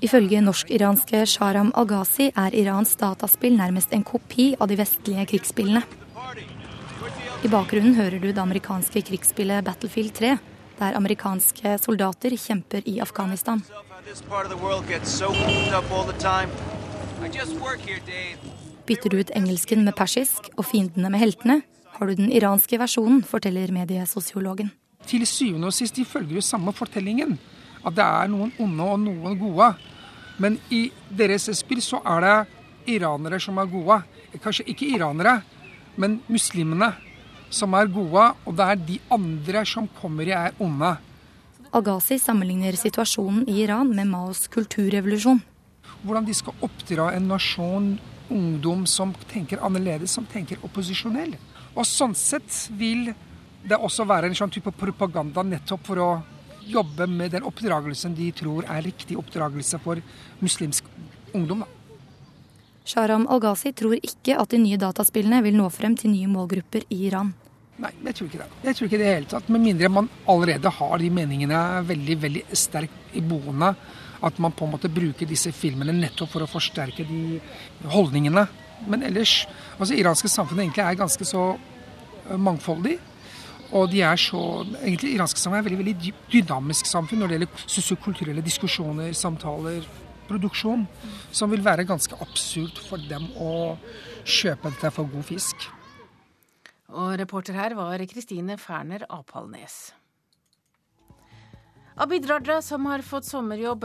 [0.01, 5.83] Ifølge norsk-iranske Sharam Al-Ghazi er Irans dataspill nærmest en kopi av de vestlige krigsspillene.
[7.45, 10.31] I bakgrunnen hører du det amerikanske krigsspillet Battlefield 3,
[10.79, 13.61] der amerikanske soldater kjemper i Afghanistan.
[18.89, 21.61] Bytter du ut engelsken med persisk og fiendene med heltene,
[21.93, 24.73] har du den iranske versjonen, forteller mediesosiologen.
[25.05, 27.37] Til syvende og sist de følger jo samme fortellingen.
[27.85, 29.73] At det er noen onde og noen gode.
[30.41, 33.99] Men i deres spill så er det iranere som er gode.
[34.41, 35.41] Kanskje ikke iranere,
[36.01, 36.89] men muslimene
[37.54, 38.25] som er gode.
[38.47, 40.95] Og det er de andre som kommer i er onde.
[41.71, 45.39] Al-Ghazi sammenligner situasjonen i Iran med Maos kulturrevolusjon.
[46.01, 47.93] Hvordan de skal oppdra en nasjon,
[48.32, 51.36] ungdom som tenker annerledes, som tenker opposisjonell.
[51.75, 53.12] Og sånn sett vil
[53.62, 56.10] det også være en sånn type propaganda nettopp for å
[56.73, 60.01] jobbe med den oppdragelsen de tror er riktig oppdragelse for
[60.41, 60.88] muslimsk
[61.36, 61.63] ungdom.
[62.86, 67.03] Sharam Al-Ghazi tror ikke at de nye dataspillene vil nå frem til nye målgrupper i
[67.12, 67.34] Iran.
[67.81, 68.47] Nei, jeg tror ikke det.
[68.65, 69.49] Jeg tror ikke det hele tatt.
[69.53, 73.71] Med mindre man allerede har de meningene veldig veldig sterkt i boende.
[74.21, 77.39] At man på en måte bruker disse filmene nettopp for å forsterke de
[77.89, 78.45] holdningene.
[78.89, 79.45] Men ellers
[79.77, 82.99] altså iranske samfunnet egentlig er ganske så eh, mangfoldig.
[83.71, 84.39] Og de er så,
[84.84, 89.86] egentlig iranske samfunn er veldig, veldig dynamisk samfunn når det gjelder sosiokulturelle diskusjoner, samtaler,
[90.27, 90.84] produksjon.
[91.31, 93.77] Som vil være ganske absurd for dem å
[94.27, 95.69] kjøpe dette for god fisk.
[96.91, 99.93] Og reporter her var Kristine Ferner Apalnes.
[101.95, 103.32] Abid Raja, som har fått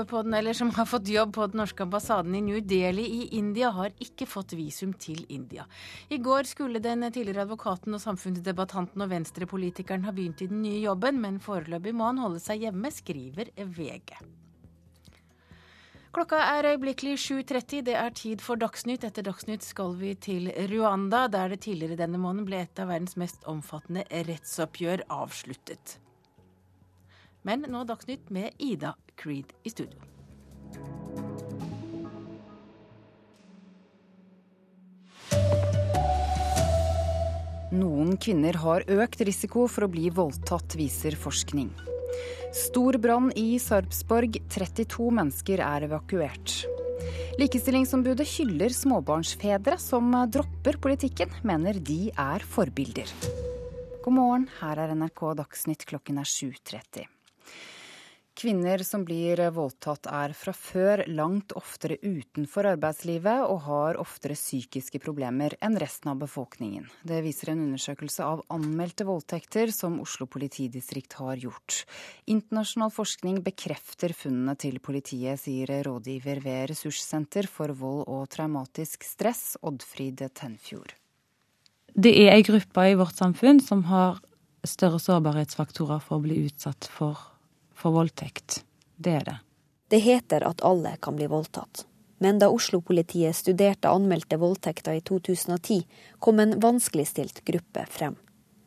[0.09, 3.29] på den, eller som har fått jobb på den norske ambassaden i New Delhi i
[3.37, 5.67] India, har ikke fått visum til India.
[6.09, 10.85] I går skulle den tidligere advokaten og samfunnsdebattanten og venstrepolitikeren ha begynt i den nye
[10.85, 14.15] jobben, men foreløpig må han holde seg hjemme, skriver VG.
[16.15, 17.83] Klokka er øyeblikkelig 7.30.
[17.91, 19.03] Det er tid for Dagsnytt.
[19.05, 23.19] Etter Dagsnytt skal vi til Rwanda, der det tidligere denne måneden ble et av verdens
[23.21, 25.99] mest omfattende rettsoppgjør avsluttet.
[27.47, 30.03] Men nå er Dagsnytt med Ida Creed i studio.
[37.77, 41.71] Noen kvinner har økt risiko for å bli voldtatt, viser forskning.
[42.55, 44.39] Stor brann i Sarpsborg.
[44.51, 46.63] 32 mennesker er evakuert.
[47.37, 53.13] Likestillingsombudet hyller småbarnsfedre som dropper politikken, mener de er forbilder.
[54.07, 57.16] God morgen, her er NRK Dagsnytt klokken er 7.30.
[58.37, 64.99] Kvinner som blir voldtatt er fra før langt oftere utenfor arbeidslivet og har oftere psykiske
[65.01, 66.85] problemer enn resten av befolkningen.
[67.01, 71.79] Det viser en undersøkelse av anmeldte voldtekter som Oslo politidistrikt har gjort.
[72.29, 79.55] Internasjonal forskning bekrefter funnene til politiet, sier rådgiver ved Ressurssenter for vold og traumatisk stress,
[79.65, 80.93] Oddfrid Tenfjord.
[81.97, 84.21] Det er ei gruppe i vårt samfunn som har
[84.69, 87.33] større sårbarhetsfaktorer for å bli utsatt for
[87.77, 88.65] for voldtekt.
[88.97, 89.37] Det er det.
[89.89, 91.87] Det heter at alle kan bli voldtatt.
[92.19, 95.83] Men da Oslo-politiet studerte anmeldte voldtekter i 2010,
[96.19, 98.17] kom en vanskeligstilt gruppe frem.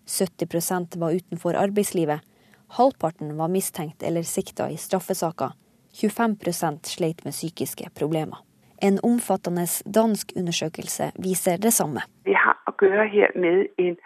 [0.07, 2.21] 70% var utenfor arbeidslivet.
[2.67, 5.51] Halvparten var mistenkt eller sikta i straffesaker.
[5.93, 8.37] 25% sleit med psykiske problemer.
[8.81, 12.05] En omfattende dansk undersøkelse viser det samme.
[12.23, 13.97] Vi har å gjøre her med en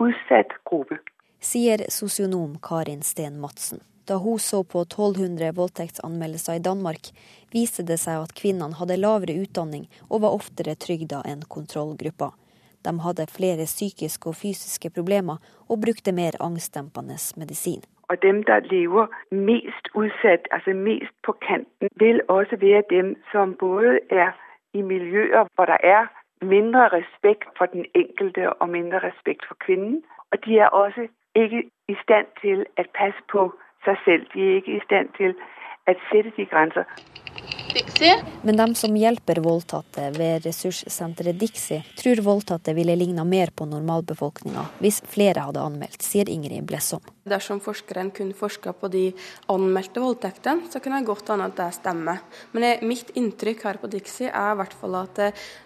[0.00, 1.02] utsatt gruppe.
[1.42, 3.82] Sier sosionom Karin Sten Madsen.
[4.08, 7.12] Da hun så på 1200 voldtektsanmeldelser i Danmark,
[7.54, 12.32] viste det seg at kvinnene hadde lavere utdanning og var oftere trygda enn kontrollgruppa.
[12.82, 15.38] De hadde flere psykiske og fysiske problemer
[15.70, 17.82] og brukte mer angstdempende medisin.
[18.10, 23.54] Og dem som lever mest utsatt, altså mest på kanten, vil også være dem som
[23.54, 24.34] både er
[24.74, 26.10] i miljøer hvor det er
[26.42, 30.02] mindre respekt for den enkelte og mindre respekt for kvinnen.
[30.32, 33.52] Og de er også ikke i stand til å passe på
[33.86, 34.28] seg selv.
[34.34, 36.86] De er ikke i stand til å sette de grenser.
[38.42, 44.66] Men de som hjelper voldtatte ved ressurssenteret Dixie, tror voldtatte ville ligna mer på normalbefolkninga
[44.82, 47.00] hvis flere hadde anmeldt, sier Ingrid Blessom.
[47.28, 49.04] Dersom forskeren kun forska på de
[49.52, 52.20] anmeldte voldtektene, så kunne jeg godt ane at det stemmer.
[52.52, 55.22] Men mitt inntrykk her på Dixie er i hvert fall at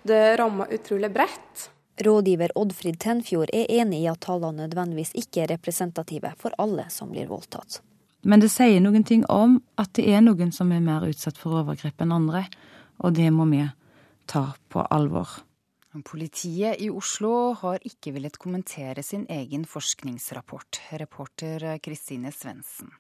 [0.07, 1.71] det rammer utrolig bredt.
[2.07, 7.09] Rådgiver Oddfrid Tenfjord er enig i at tallene nødvendigvis ikke er representative for alle som
[7.11, 7.81] blir voldtatt.
[8.27, 11.61] Men det sier noen ting om at det er noen som er mer utsatt for
[11.63, 12.47] overgrep enn andre,
[12.99, 13.63] og det må vi
[14.27, 15.31] ta på alvor.
[16.05, 20.81] Politiet i Oslo har ikke villet kommentere sin egen forskningsrapport.
[21.01, 22.91] Reporter Kristine Svendsen.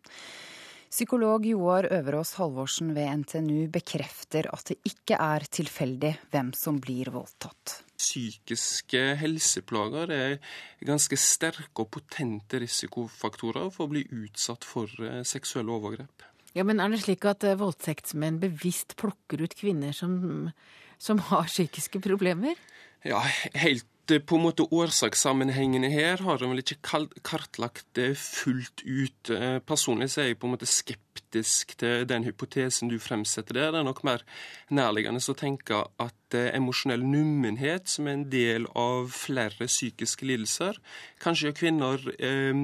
[0.88, 7.10] Psykolog Joar Øverås Halvorsen ved NTNU bekrefter at det ikke er tilfeldig hvem som blir
[7.12, 7.82] voldtatt.
[7.96, 10.38] Psykiske helseplager er
[10.84, 16.26] ganske sterke og potente risikofaktorer for å bli utsatt for eh, seksuelle overgrep.
[16.56, 20.52] Ja, men Er det slik at eh, voldtektsmenn bevisst plukker ut kvinner som,
[20.98, 22.56] som har psykiske problemer?
[23.04, 23.20] Ja,
[23.54, 26.78] helt på en måte årsakssammenhengene her har de vel ikke
[27.26, 29.30] kartlagt det fullt ut.
[29.34, 33.72] Eh, personlig så er jeg på en måte skeptisk til den hypotesen du fremsetter der.
[33.74, 34.22] Det er nok mer
[34.70, 40.80] nærliggende å tenke at eh, emosjonell nummenhet, som er en del av flere psykiske lidelser,
[41.22, 42.62] kanskje gjør kvinner eh,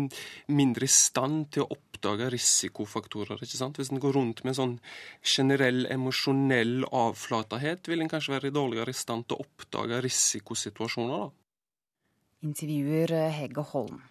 [0.49, 3.43] mindre i stand til å oppdage risikofaktorer.
[3.43, 3.79] ikke sant?
[3.79, 4.77] Hvis en går rundt med en sånn
[5.23, 11.29] generell emosjonell avflatahet, vil en kanskje være dårligere i stand til å oppdage risikosituasjoner.
[11.29, 11.31] da.
[12.43, 14.03] Intervjuer eh, Hege Holm.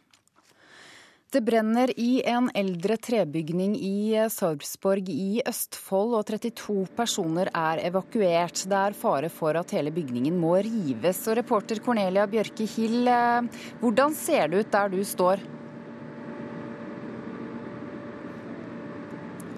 [1.32, 7.80] Det brenner i en eldre trebygning i eh, Sarpsborg i Østfold, og 32 personer er
[7.88, 8.66] evakuert.
[8.68, 11.22] Det er fare for at hele bygningen må rives.
[11.32, 13.48] Og reporter Cornelia Bjørke Hill, eh,
[13.80, 15.40] hvordan ser det ut der du står?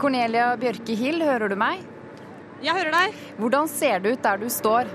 [0.04, 1.82] Cornelia Bjørke Hill, hører du meg?
[2.62, 3.18] Jeg hører deg.
[3.40, 4.94] Hvordan ser det ut der du står?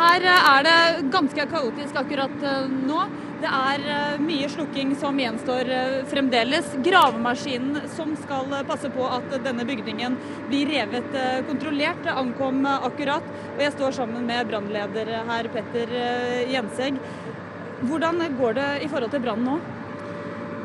[0.00, 3.02] Her eh, er det ganske kaotisk akkurat nå.
[3.42, 5.70] Det er eh, mye slukking som gjenstår
[6.10, 6.76] fremdeles.
[6.86, 13.26] Gravemaskinen som skal passe på at denne bygningen blir revet kontrollert, ankom akkurat.
[13.56, 15.94] Og jeg står sammen med brannleder her, Petter
[16.52, 17.00] Jenseg.
[17.82, 19.60] Hvordan går det i forhold til brannen nå?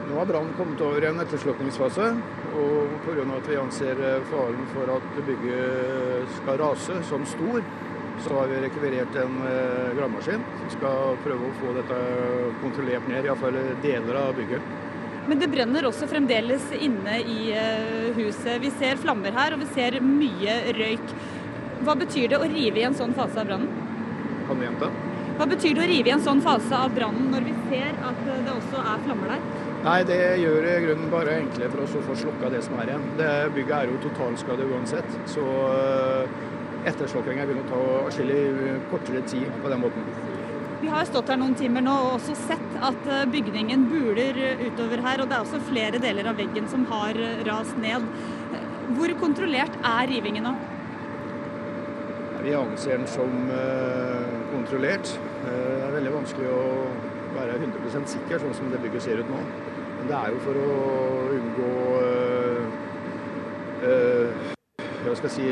[0.08, 2.12] Nå har brannen kommet over en etterslukningsfase.
[2.58, 3.26] Og pga.
[3.38, 7.66] at vi anser faren for at bygget skal rase som stor,
[8.26, 11.98] så har vi rekvirert en eh, gravemaskin som skal prøve å få dette
[12.64, 14.76] kontrollert ned, iallfall deler av bygget.
[15.28, 18.62] Men det brenner også fremdeles inne i eh, huset.
[18.64, 21.14] Vi ser flammer her, og vi ser mye røyk.
[21.84, 23.70] Hva betyr det å rive i en sånn fase av brannen?
[24.48, 24.90] Kan du gjenta?
[25.38, 28.22] Hva betyr det å rive i en sånn fase av brannen når vi ser at
[28.24, 29.48] eh, det også er flammer der?
[29.84, 32.90] Nei, Det gjør i grunnen bare enklere for oss å få slukka det som er
[32.94, 33.04] igjen.
[33.20, 35.20] Det Bygget er jo totalskade uansett.
[35.30, 35.44] Så
[36.88, 38.42] etterslukkinga vil ta atskillig
[38.92, 40.06] kortere tid på den måten.
[40.78, 45.02] Vi har stått her noen timer nå og også sett at eh, bygningen buler utover
[45.02, 45.24] her.
[45.24, 48.06] Og det er også flere deler av veggen som har eh, rast ned.
[48.98, 50.54] Hvor kontrollert er rivingen nå?
[52.46, 53.32] Vi anser den som
[54.54, 55.10] kontrollert.
[55.42, 56.62] Det er veldig vanskelig å
[57.34, 59.42] være 100% sikker, sånn som det bygget ser ut nå.
[59.98, 60.78] Men det er jo for å
[61.36, 61.72] unngå
[65.02, 65.50] Hva skal jeg si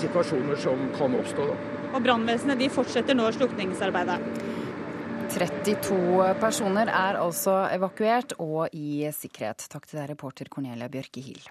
[0.00, 1.48] situasjoner som kan oppstå.
[1.50, 1.56] Da.
[1.96, 4.20] Og Brannvesenet fortsetter nå slukningsarbeidet.
[5.32, 9.66] 32 personer er altså evakuert og i sikkerhet.
[9.72, 11.42] Takk til deg, reporter Cornelia Bjørke Hill.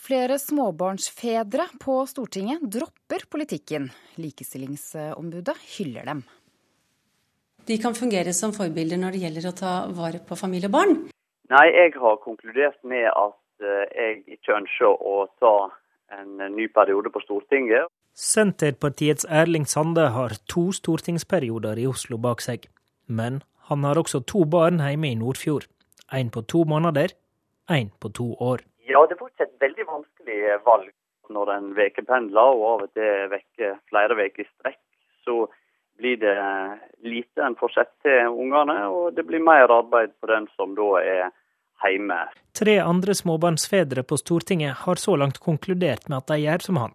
[0.00, 3.90] Flere småbarnsfedre på Stortinget dropper politikken.
[4.18, 6.22] Likestillingsombudet hyller dem.
[7.68, 10.96] De kan fungere som forbilder når det gjelder å ta vare på familie og barn?
[11.52, 15.54] Nei, jeg har konkludert med at eh, jeg ikke ønsker å ta
[16.18, 17.88] en ny periode på Stortinget.
[18.14, 22.66] Senterpartiets Erling Sande har to stortingsperioder i Oslo bak seg.
[23.06, 25.68] Men han har også to barn hjemme i Nordfjord.
[26.12, 27.14] Én på to måneder,
[27.70, 28.64] én på to år.
[28.90, 30.90] Ja, det var ikke et veldig vanskelig valg
[31.30, 34.80] når en ukependler og av og til vekker flere uker i strekk.
[35.22, 35.46] Så
[36.00, 36.36] blir det
[37.06, 40.90] lite en får sett til ungene, og det blir mer arbeid på den som da
[41.04, 41.30] er
[41.84, 42.18] hjemme.
[42.58, 46.94] Tre andre småbarnsfedre på Stortinget har så langt konkludert med at de gjør som han.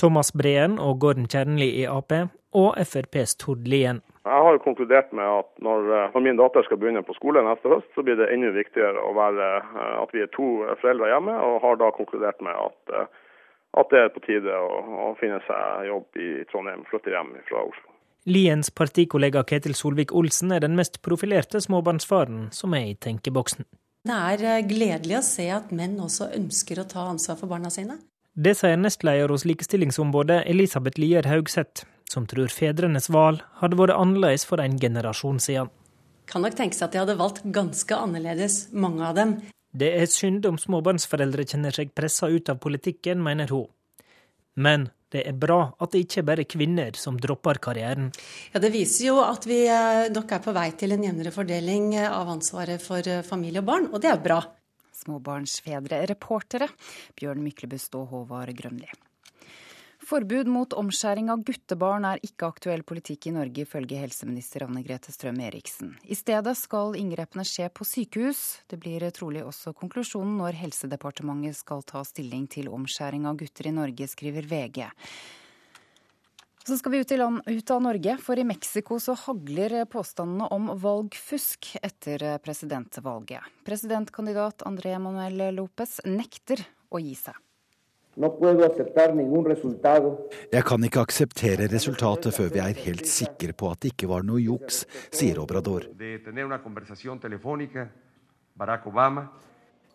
[0.00, 2.12] Thomas Breen og Gordon Kjernli i Ap,
[2.52, 4.02] og FrPs Tord Lien.
[4.22, 7.70] Jeg har konkludert med at når, eh, når, min datter skal begynne på skole neste
[7.72, 10.48] høst, så blir det enda viktigere å være, eh, at vi er to
[10.82, 13.06] foreldre hjemme, og har da konkludert med at, eh,
[13.80, 17.64] at det er på tide å, å finne seg jobb i Trondheim, flytte hjem fra
[17.64, 17.88] Oslo.
[18.26, 23.66] Liens partikollega Ketil Solvik-Olsen er den mest profilerte småbarnsfaren som er i tenkeboksen.
[24.02, 27.70] Det er eh, gledelig å se at menn også ønsker å ta ansvar for barna
[27.70, 28.00] sine.
[28.34, 34.46] Det sier nestleder hos Likestillingsombudet Elisabeth Lier Haugseth, som tror fedrenes valg hadde vært annerledes
[34.48, 35.70] for en generasjon siden.
[36.26, 39.36] Kan nok tenke seg at de hadde valgt ganske annerledes, mange av dem.
[39.70, 43.68] Det er synd om småbarnsforeldre kjenner seg pressa ut av politikken, mener hun.
[44.58, 48.10] Men det er bra at det ikke bare er kvinner som dropper karrieren.
[48.54, 51.94] Ja, Det viser jo at vi eh, nok er på vei til en jevnere fordeling
[51.98, 54.40] eh, av ansvaret for eh, familie og barn, og det er bra.
[55.02, 56.68] Småbarnsfedre, reportere
[57.18, 58.90] Bjørn Myklebust og Håvard Grønli.
[60.12, 65.08] Forbud mot omskjæring av guttebarn er ikke aktuell politikk i Norge, ifølge helseminister Anne Grete
[65.08, 65.94] Strøm Eriksen.
[66.04, 68.42] I stedet skal inngrepene skje på sykehus.
[68.68, 73.72] Det blir trolig også konklusjonen når Helsedepartementet skal ta stilling til omskjæring av gutter i
[73.72, 74.82] Norge, skriver VG.
[76.66, 80.74] Så skal vi ut, land, ut, av Norge, for i Mexico så hagler påstandene om
[80.82, 83.48] valgfusk etter presidentvalget.
[83.64, 86.60] Presidentkandidat André Manuel Lopez nekter
[86.92, 87.40] å gi seg.
[90.52, 94.26] Jeg kan ikke akseptere resultatet før vi er helt sikre på at det ikke var
[94.28, 94.82] noe juks,
[95.16, 95.86] sier Obrador.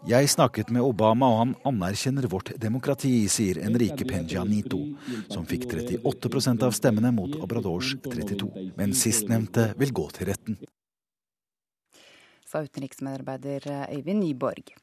[0.05, 4.82] Jeg snakket med Obama, og han anerkjenner vårt demokrati, sier Enrique Peña Nito,
[5.30, 8.49] som fikk 38% av stemmene mot Obradors 32.
[8.78, 10.59] Men sistnevnte vil gå til retten.
[12.49, 14.74] Sa utenriksmedarbeider Øyvind Nyborg.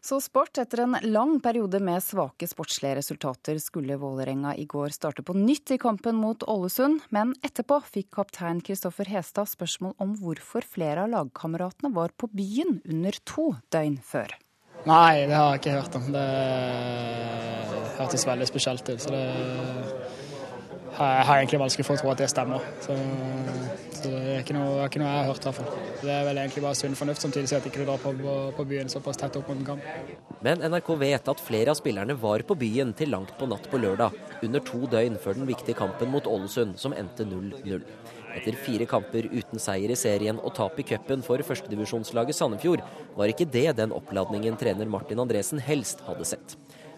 [0.00, 0.58] Så sport.
[0.58, 5.74] Etter en lang periode med svake sportslige resultater skulle Vålerenga i går starte på nytt
[5.76, 11.12] i kampen mot Ålesund, men etterpå fikk kaptein Kristoffer Hestad spørsmål om hvorfor flere av
[11.12, 14.32] lagkameratene var på byen under to døgn før.
[14.88, 16.06] Nei, det har jeg ikke hørt om.
[16.14, 16.28] Det
[18.00, 19.02] hørtes veldig spesielt ut.
[19.04, 19.99] Så det
[21.06, 22.64] jeg har egentlig vanskelig for å tro at det stemmer.
[22.84, 22.96] Så,
[23.96, 25.46] så det er ikke noe, ikke noe, jeg har hørt.
[25.46, 25.70] i fall.
[26.00, 28.34] Det er vel egentlig bare sunn fornuft som tilsier at ikke du drar på, på,
[28.56, 29.86] på, byen såpass tett opp mot en kamp.
[30.44, 33.80] Men NRK vet at flere av spillerne var på byen til langt på natt på
[33.80, 37.84] lørdag, under to døgn før den viktige kampen mot Ålesund, som endte 0-0.
[38.30, 42.84] Etter fire kamper uten seier i serien og tap i cupen for førstedivisjonslaget Sandefjord,
[43.16, 46.56] var ikke det den oppladningen trener Martin Andresen helst hadde sett.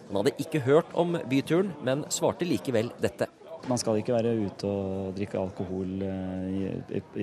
[0.09, 3.31] Han hadde ikke hørt om byturen, men svarte likevel dette.
[3.71, 7.13] Man skal ikke være ute og drikke alkohol eh, i et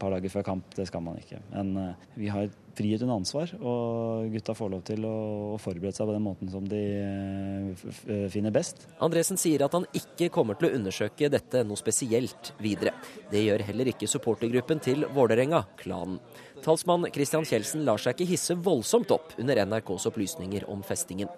[0.00, 1.40] par dager før kamp, det skal man ikke.
[1.54, 6.10] Men eh, vi har frihet under ansvar, og gutta får lov til å forberede seg
[6.10, 8.84] på den måten som de eh, finner best.
[9.00, 12.92] Andresen sier at han ikke kommer til å undersøke dette noe spesielt videre.
[13.32, 16.20] Det gjør heller ikke supportergruppen til Vålerenga, klanen.
[16.60, 21.32] Talsmann Christian Kjeldsen lar seg ikke hisse voldsomt opp under NRKs opplysninger om festingen.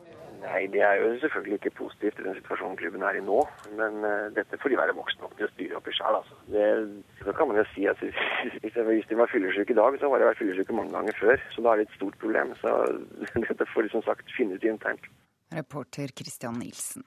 [0.52, 3.38] Nei, Det er jo selvfølgelig ikke positivt i den situasjonen klubben er i nå.
[3.78, 6.18] Men uh, dette får de være voksne nok til å styre opp i sjøl.
[6.18, 6.36] Altså.
[7.24, 10.28] Så kan man jo si at hvis, de var fyllesyk i dag, så har de
[10.28, 11.48] vært fyllesyk mange ganger før.
[11.54, 12.52] Så da er det et stort problem.
[12.60, 12.76] Så
[13.48, 15.08] dette får de som sagt finne ut internt.
[15.52, 17.04] Reporter Christian Nilsen.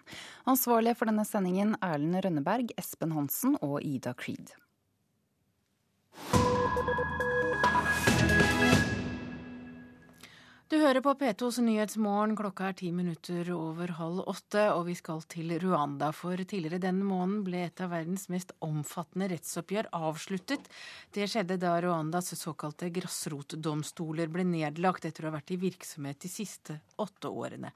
[0.50, 4.54] Ansvarlige for denne sendingen Erlend Rønneberg, Espen Hansen og Ida Creed.
[10.86, 12.36] Hører på P2s Nyhetsmorgen.
[12.38, 16.12] Klokka er ti minutter over halv åtte, og vi skal til Rwanda.
[16.14, 20.70] For tidligere denne måneden ble et av verdens mest omfattende rettsoppgjør avsluttet.
[21.16, 26.30] Det skjedde da Rwandas såkalte grasrotdomstoler ble nedlagt etter å ha vært i virksomhet de
[26.30, 27.74] siste åtte årene.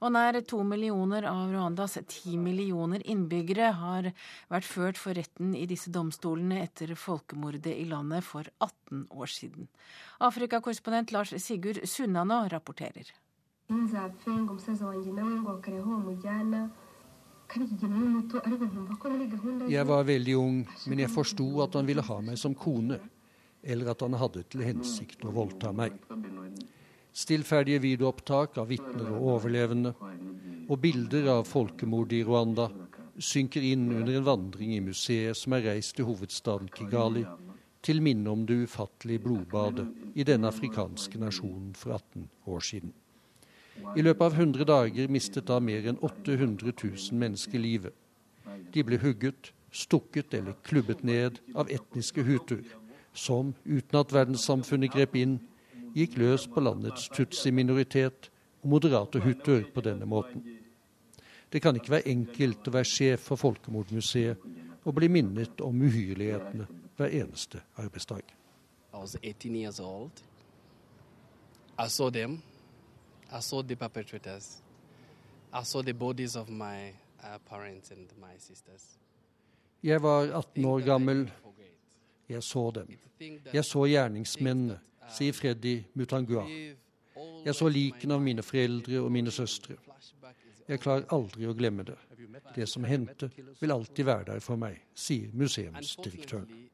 [0.00, 4.06] Og nær to millioner av Rwandas ti millioner innbyggere har
[4.48, 9.68] vært ført for retten i disse domstolene etter folkemordet i landet for 18 år siden.
[10.24, 13.12] Afrikakorrespondent Lars Sigurd Sunnanå rapporterer.
[19.68, 22.98] Jeg var veldig ung, men jeg forsto at han ville ha meg som kone,
[23.62, 26.00] eller at han hadde til hensikt å voldta meg.
[27.20, 29.92] Stillferdige videoopptak av vitner og overlevende
[30.70, 32.70] og bilder av folkemordet i Rwanda
[33.20, 37.26] synker inn under en vandring i museet som er reist til hovedstaden Kigali,
[37.84, 42.94] til minne om det ufattelige blodbadet i denne afrikanske nasjonen for 18 år siden.
[43.96, 47.94] I løpet av 100 dager mistet da mer enn 800 000 mennesker livet.
[48.72, 52.64] De ble hugget, stukket eller klubbet ned av etniske hutuer,
[53.12, 55.38] som, uten at verdenssamfunnet grep inn,
[55.94, 58.30] gikk løs på landets tutsi-minoritet
[58.62, 60.44] og moderate hutuer på denne måten.
[61.52, 64.44] Det kan ikke være enkelt å være sjef for Folkemordmuseet
[64.84, 66.66] og bli minnet om uhyrlighetene
[66.96, 68.22] hver eneste arbeidsdag.
[68.92, 69.06] Uh,
[79.82, 81.30] Jeg var 18 år gammel.
[82.28, 82.98] Jeg så dem.
[83.52, 84.78] Jeg så gjerningsmennene
[85.14, 86.46] sier Freddy Mutangua.
[87.44, 89.76] Jeg så likene av mine foreldre og mine søstre.
[90.68, 91.96] Jeg klarer aldri å glemme det.
[92.54, 93.30] Det som hendte,
[93.60, 96.68] vil alltid være der for meg, sier museumsdirektøren.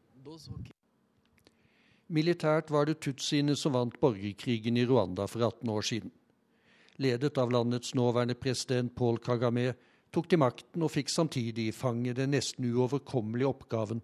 [2.06, 6.12] Militært var det tutsiene som vant borgerkrigen i Rwanda for 18 år siden.
[7.02, 9.72] Ledet av landets nåværende president Paul Kagame
[10.14, 14.00] tok de makten og fikk samtidig i fanget den nesten uoverkommelige oppgaven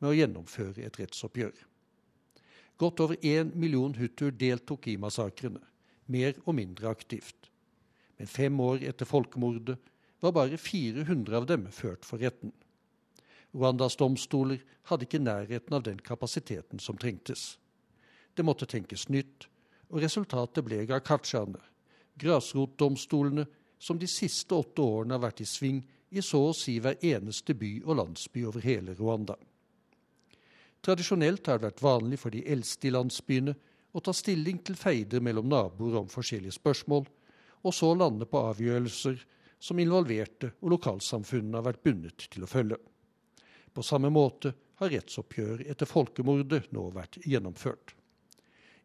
[0.00, 1.52] med å gjennomføre et rettsoppgjør.
[2.82, 5.60] Godt over én million hutuer deltok i massakrene,
[6.10, 7.46] mer og mindre aktivt.
[8.18, 9.76] Men fem år etter folkemordet
[10.22, 12.50] var bare 400 av dem ført for retten.
[13.54, 17.56] Rwandas domstoler hadde ikke nærheten av den kapasiteten som trengtes.
[18.34, 19.46] Det måtte tenkes nytt,
[19.92, 21.60] og resultatet ble gakachaene,
[22.18, 23.46] grasrotdomstolene
[23.78, 27.54] som de siste åtte årene har vært i sving i så å si hver eneste
[27.54, 29.38] by og landsby over hele Rwanda.
[30.82, 33.54] Tradisjonelt har det vært vanlig for de eldste i landsbyene
[33.92, 37.04] å ta stilling til feider mellom naboer om forskjellige spørsmål,
[37.62, 39.20] og så lande på avgjørelser
[39.62, 42.80] som involverte og lokalsamfunnene har vært bundet til å følge.
[43.72, 44.50] På samme måte
[44.82, 47.94] har rettsoppgjør etter folkemordet nå vært gjennomført.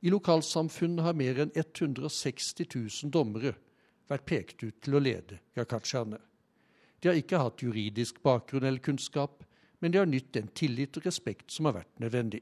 [0.06, 3.56] I lokalsamfunnet har mer enn 160 000 dommere
[4.08, 6.20] vært pekt ut til å lede gakachaene.
[7.02, 9.42] De har ikke hatt juridisk bakgrunn eller kunnskap,
[9.80, 12.42] men de har nytt den tillit og respekt som har vært nødvendig.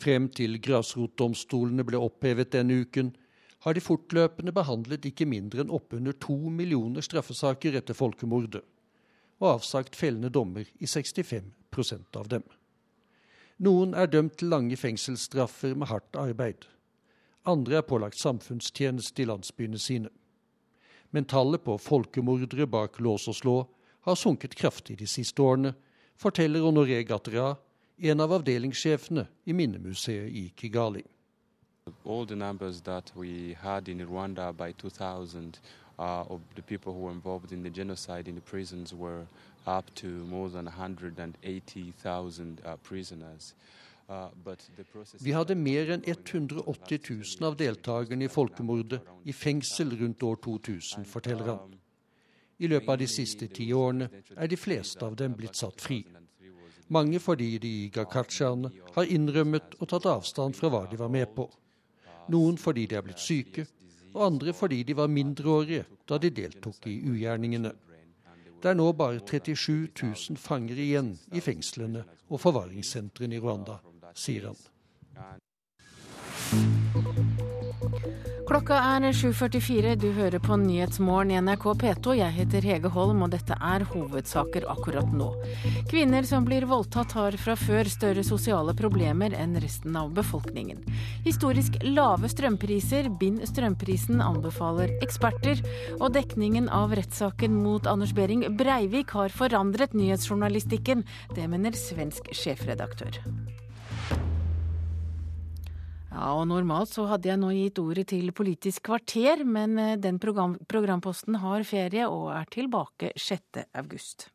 [0.00, 3.12] Frem til grasrotdomstolene ble opphevet denne uken,
[3.64, 8.60] har de fortløpende behandlet ikke mindre enn oppunder to millioner straffesaker etter folkemordet,
[9.40, 12.44] og avsagt fellende dommer i 65% av dem.
[13.64, 16.66] Noen er dømt til lange fengselsstraffer med hardt arbeid.
[17.46, 20.10] Andre er pålagt samfunnstjeneste i landsbyene sine.
[21.14, 23.56] Men tallet på folkemordere bak lås og slå
[24.04, 25.74] har sunket kraftig de siste årene,
[26.16, 27.54] forteller Honoré Gattera,
[27.98, 31.02] en av avdelingssjefene i minnemuseet i Kigali.
[32.04, 35.58] All the numbers that we had in Rwanda by 2000
[35.98, 39.26] uh, of the people who were involved in the genocide in the prisons were
[39.66, 43.54] up to more than 180,000 uh, prisoners.
[44.08, 44.28] Uh,
[45.20, 46.98] Vi hadde mer enn 180
[47.40, 51.78] 000 av deltakerne i folkemordet i fengsel rundt år 2000, forteller han.
[52.58, 56.04] I løpet av de siste ti årene er de fleste av dem blitt satt fri.
[56.94, 61.48] Mange fordi de gakachaene har innrømmet og tatt avstand fra hva de var med på.
[62.32, 63.66] Noen fordi de er blitt syke,
[64.14, 67.72] og andre fordi de var mindreårige da de deltok i ugjerningene.
[68.62, 73.80] Det er nå bare 37 000 fanger igjen i fengslene og forvaringssentrene i Rwanda,
[74.16, 74.58] sier han.
[78.44, 79.94] Klokka er 7.44.
[79.96, 82.12] Du hører på Nyhetsmorgen i NRK P2.
[82.18, 85.30] Jeg heter Hege Holm, og dette er hovedsaker akkurat nå.
[85.88, 90.84] Kvinner som blir voldtatt har fra før større sosiale problemer enn resten av befolkningen.
[91.24, 95.64] Historisk lave strømpriser, bind strømprisen, anbefaler eksperter.
[95.96, 101.08] Og dekningen av rettssaken mot Anders Behring Breivik har forandret nyhetsjournalistikken.
[101.32, 103.22] Det mener svensk sjefredaktør.
[106.14, 110.20] Ja, og Normalt så hadde jeg nå gitt ordet til Politisk kvarter, men eh, den
[110.22, 113.64] program programposten har ferie og er tilbake 6.
[113.74, 114.28] august.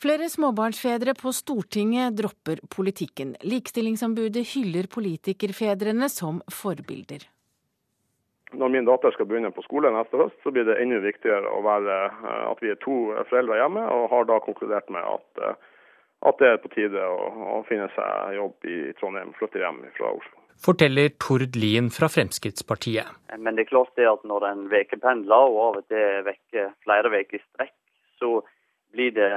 [0.00, 3.36] Flere småbarnsfedre på Stortinget dropper politikken.
[3.46, 7.28] Likestillingsombudet hyller politikerfedrene som forbilder.
[8.50, 11.98] Når min datter skal begynne på skole neste høst, så blir det enda viktigere være,
[12.10, 12.96] eh, at vi er to
[13.30, 15.68] foreldre hjemme, og har da konkludert med at eh,
[16.28, 17.16] at det er på tide å,
[17.56, 20.36] å finne seg jobb i Trondheim, flytte hjem fra Oslo.
[20.60, 23.08] Forteller Tord Lien fra Fremskrittspartiet.
[23.38, 27.12] Men det er klart det at når en ukependler og av og til vekker flere
[27.14, 27.76] uker i strekk,
[28.20, 28.42] så
[28.92, 29.30] blir det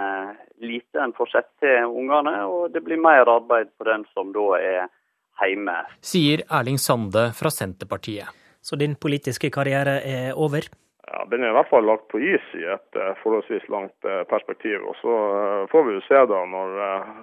[0.65, 4.47] lite en får sett til ungene, og det blir mer arbeid på den som da
[4.59, 4.91] er
[5.39, 5.77] hjemme.
[6.03, 8.27] Sier Erling Sande fra Senterpartiet.
[8.63, 10.67] Så din politiske karriere er over?
[11.07, 14.23] Ja, Den er i hvert fall lagt på is i et uh, forholdsvis langt uh,
[14.29, 14.79] perspektiv.
[14.87, 16.77] og Så uh, får vi jo se da når,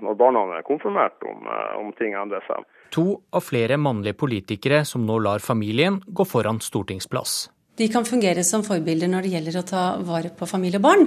[0.05, 1.49] når barna er konfirmert om,
[1.81, 2.67] om, ting endrer seg.
[2.97, 7.49] To av flere mannlige politikere som nå lar familien gå foran stortingsplass.
[7.81, 11.07] De kan fungere som forbilder når det gjelder å ta vare på familie og barn.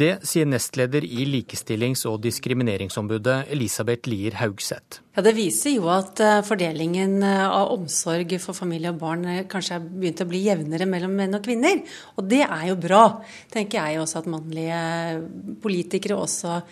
[0.00, 5.02] Det sier nestleder i Likestillings- og diskrimineringsombudet Elisabeth Lier Haugseth.
[5.12, 9.42] Ja, Det viser jo at eh, fordelingen eh, av omsorg for familie og barn eh,
[9.50, 11.82] kanskje er begynt å bli jevnere mellom menn og kvinner.
[12.16, 13.02] Og det er jo bra,
[13.52, 14.80] tenker jeg også at mannlige
[15.60, 16.62] politikere også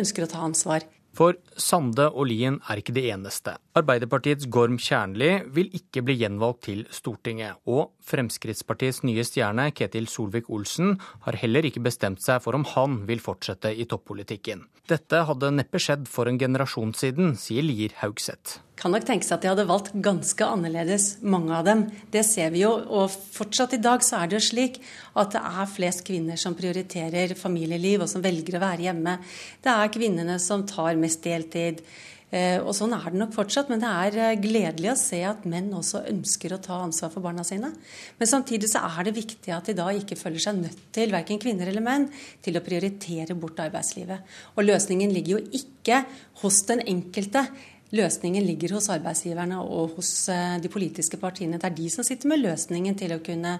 [0.00, 0.88] ønsker å ta ansvar.
[1.20, 3.52] For Sande og Lien er ikke det eneste.
[3.76, 7.60] Arbeiderpartiets Gorm Kjernli vil ikke bli gjenvalgt til Stortinget.
[7.68, 10.94] Og Fremskrittspartiets nye stjerne, Ketil Solvik-Olsen,
[11.26, 14.64] har heller ikke bestemt seg for om han vil fortsette i toppolitikken.
[14.88, 19.36] Dette hadde neppe skjedd for en generasjon siden, sier Lier Haugseth kan nok tenke seg
[19.36, 21.84] at de hadde valgt ganske annerledes, mange av dem.
[22.12, 22.72] Det ser vi jo.
[22.88, 24.78] Og fortsatt i dag så er det jo slik
[25.20, 29.18] at det er flest kvinner som prioriterer familieliv, og som velger å være hjemme.
[29.60, 31.84] Det er kvinnene som tar mest deltid.
[32.30, 35.42] Eh, og sånn er det nok fortsatt, men det er eh, gledelig å se at
[35.50, 37.72] menn også ønsker å ta ansvar for barna sine.
[38.20, 41.42] Men samtidig så er det viktig at de da ikke føler seg nødt til, verken
[41.42, 42.06] kvinner eller menn,
[42.40, 44.30] til å prioritere bort arbeidslivet.
[44.54, 46.04] Og løsningen ligger jo ikke
[46.44, 47.48] hos den enkelte
[47.96, 51.58] løsningen ligger hos arbeidsgiverne og hos eh, de politiske partiene.
[51.60, 53.56] Det er de som sitter med løsningen til å kunne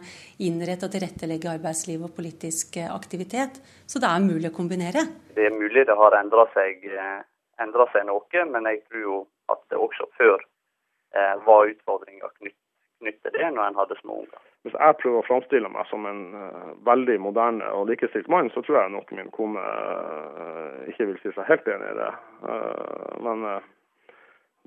[0.47, 3.61] innrette og tilrettelegge arbeidsliv og politisk eh, aktivitet.
[3.91, 5.07] Så det er mulig å kombinere.
[5.37, 9.20] Det er mulig det har endra seg, seg, noe, men jeg tror jo
[9.51, 12.59] at det også før eh, var utfordringer knyttet
[13.01, 14.41] knytt til det når en hadde små unger.
[14.64, 18.61] Hvis jeg prøver å framstille meg som en uh, veldig moderne og likestilt mann, så
[18.64, 22.11] tror jeg nok min kone uh, ikke vil si seg helt enig i det.
[22.45, 23.47] Uh, men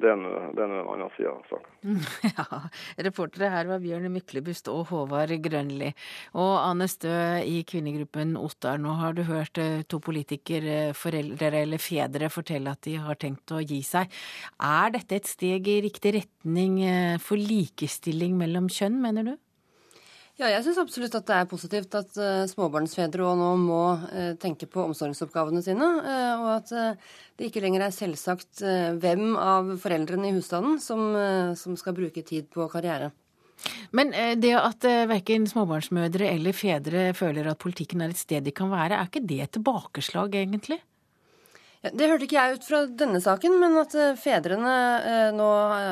[0.01, 1.99] det er, en, annen side av saken.
[2.33, 2.59] Ja,
[3.05, 5.91] reportere her var Bjørn Myklebust og Håvard Grønli.
[6.33, 7.13] Og Ane Stø
[7.45, 12.97] i kvinnegruppen Ottar, nå har du hørt to politikere, foreldre eller fedre, fortelle at de
[13.05, 14.09] har tenkt å gi seg.
[14.57, 16.81] Er dette et steg i riktig retning
[17.21, 19.35] for likestilling mellom kjønn, mener du?
[20.41, 24.65] Ja, jeg syns absolutt at det er positivt at uh, småbarnsfedre nå må uh, tenke
[24.65, 26.71] på omsorgsoppgavene sine, uh, og at
[27.38, 28.63] det ikke lenger er selvsagt
[29.01, 31.13] hvem av foreldrene i husstanden som,
[31.57, 33.11] som, skal bruke tid på karriere.
[33.95, 34.11] Men
[34.41, 38.99] det at verken småbarnsmødre eller fedre føler at politikken er et sted de kan være,
[38.99, 40.77] er ikke det et tilbakeslag, egentlig?
[41.84, 45.47] Det hørte ikke jeg ut fra denne saken, men at eh, fedrene eh, nå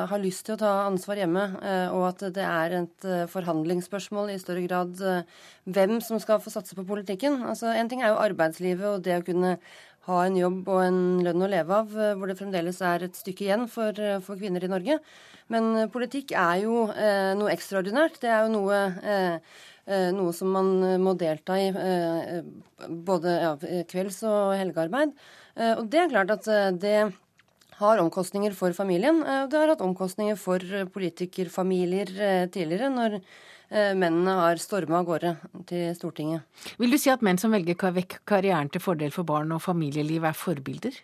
[0.08, 4.38] har lyst til å ta ansvar hjemme, eh, og at det er et forhandlingsspørsmål i
[4.39, 5.02] større grad
[5.68, 7.42] hvem som skal få satse på politikken.
[7.44, 9.58] Altså, En ting er jo arbeidslivet og det å kunne
[10.08, 13.50] ha en jobb og en lønn å leve av, hvor det fremdeles er et stykke
[13.50, 14.98] igjen for, for kvinner i Norge.
[15.52, 18.22] Men politikk er jo eh, noe ekstraordinært.
[18.24, 20.70] Det er jo noe, eh, noe som man
[21.02, 22.42] må delta i eh,
[22.88, 23.52] både ja,
[23.90, 25.14] kvelds- og helgearbeid.
[25.56, 26.98] Eh, og det er klart at eh, det
[27.82, 29.24] har omkostninger for familien.
[29.24, 30.62] og det har hatt omkostninger for
[30.94, 32.12] politikerfamilier
[32.54, 33.16] tidligere, når
[33.98, 35.32] mennene har storma av gårde
[35.66, 36.44] til Stortinget.
[36.78, 40.28] Vil du si at menn som velger vekk karrieren til fordel for barn og familieliv,
[40.30, 41.00] er forbilder?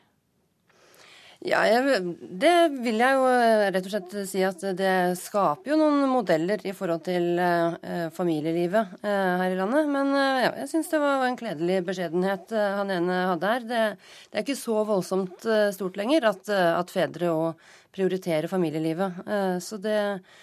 [1.47, 2.01] Ja, jeg,
[2.41, 6.59] det vil jeg jo eh, rett og slett si at det skaper jo noen modeller
[6.67, 9.87] i forhold til eh, familielivet eh, her i landet.
[9.93, 13.67] Men eh, ja, jeg syns det var en kledelig beskjedenhet han ene hadde her.
[13.69, 13.83] Det,
[14.27, 17.67] det er ikke så voldsomt stort lenger at, at fedre og
[17.97, 19.21] prioritere familielivet.
[19.25, 19.97] Eh, så det,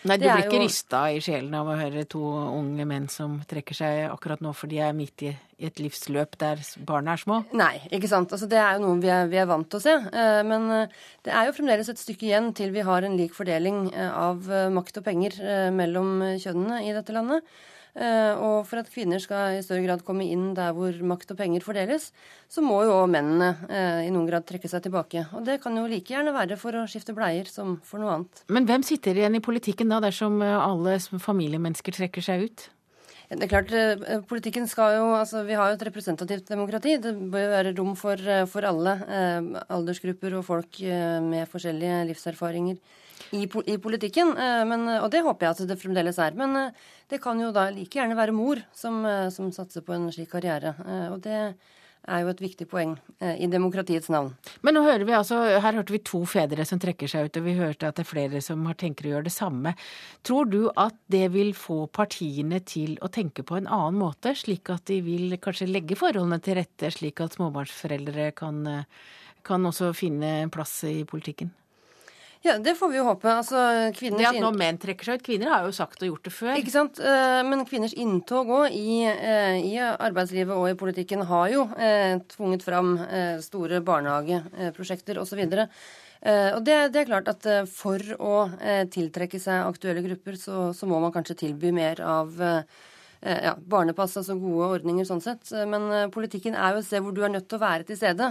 [0.09, 0.63] Nei, du blir ikke jo...
[0.65, 4.71] rista i sjelen av å høre to unge menn som trekker seg akkurat nå for
[4.71, 5.35] de er midt i
[5.65, 7.41] et livsløp der barna er små?
[7.57, 8.33] Nei, ikke sant.
[8.35, 9.95] Altså, det er jo noe vi er, vi er, vant til å se.
[9.95, 10.97] Eh, men eh,
[11.27, 15.01] det er jo fremdeles et stykke igjen til vi har en lik fordeling av makt
[15.01, 15.39] og penger
[15.75, 17.47] mellom kjønnene i dette landet.
[17.95, 21.39] Eh, og for at kvinner skal i større grad komme inn der hvor makt og
[21.39, 22.09] penger fordeles,
[22.51, 25.29] så må jo òg mennene eh, i noen grad trekke seg tilbake.
[25.39, 28.43] Og det kan jo like gjerne være for å skifte bleier som for noe annet.
[28.51, 32.67] Men hvem sitter igjen i politikken da, dersom eh, alle familiemennesker trekker seg ut?
[33.25, 33.71] Det er klart,
[34.29, 36.99] politikken skal jo, altså Vi har jo et representativt demokrati.
[37.01, 38.21] Det bør jo være rom for,
[38.51, 40.83] for alle eh, aldersgrupper og folk
[41.31, 42.83] med forskjellige livserfaringer
[43.31, 44.35] i, i politikken.
[44.37, 46.37] Eh, men, og det håper jeg at det fremdeles er.
[46.39, 49.97] Men eh, det kan jo da like gjerne være mor som, eh, som satser på
[49.97, 50.75] en slik karriere.
[51.13, 51.39] Og det
[52.05, 52.91] er jo et viktig poeng
[53.25, 54.35] i demokratiets navn.
[54.67, 57.47] Men nå hører vi altså, her hørte vi to fedre som trekker seg ut, og
[57.47, 59.73] vi hørte at det er flere som har tenker å gjøre det samme.
[60.27, 64.69] Tror du at det vil få partiene til å tenke på en annen måte, slik
[64.75, 68.65] at de vil kanskje legge forholdene til rette, slik at småbarnsforeldre kan,
[69.47, 71.55] kan også finne plass i politikken?
[72.45, 73.31] Ja, Det får vi jo håpe.
[73.33, 73.61] Altså,
[73.97, 75.25] det at nå menn trekker seg ut.
[75.25, 76.53] Kvinner har jo sagt og gjort det før.
[76.61, 77.01] Ikke sant.
[77.01, 82.19] Eh, men kvinners inntog òg i, eh, i, arbeidslivet og i politikken har jo eh,
[82.35, 82.99] tvunget fram
[83.41, 85.41] store barnehageprosjekter osv.
[86.25, 88.37] Og det, det, er klart at for å
[88.93, 94.39] tiltrekke seg aktuelle grupper, så, så må man kanskje tilby mer av ja, barnepass, altså
[94.41, 95.53] gode ordninger sånn sett.
[95.69, 98.31] Men politikken er jo et sted hvor du er nødt til å være til stede.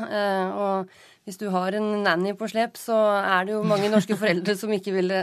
[0.58, 0.90] Og
[1.24, 4.72] hvis du har en nanny på slep, så er det jo mange norske foreldre som
[4.76, 5.14] ikke vil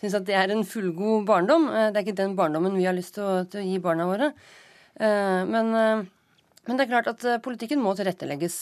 [0.00, 1.68] synes at det er en fullgod barndom.
[1.72, 4.08] Eh, det er ikke den barndommen vi har lyst til å, til å gi barna
[4.10, 4.32] våre.
[5.00, 6.06] Eh, men, eh,
[6.68, 8.58] men, det er klart at politikken må tilrettelegges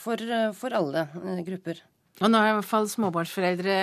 [0.00, 0.22] for,
[0.56, 1.04] for alle
[1.44, 1.82] grupper.
[2.22, 3.76] Og nå er det i hvert fall småbarnsforeldre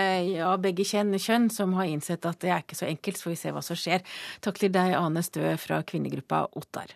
[0.45, 3.35] av begge kjønn, kjønn som har innsett at det er ikke så enkelt, så får
[3.35, 4.05] vi se hva som skjer.
[4.45, 6.95] Takk til deg, Ane Stø fra kvinnegruppa Ottar.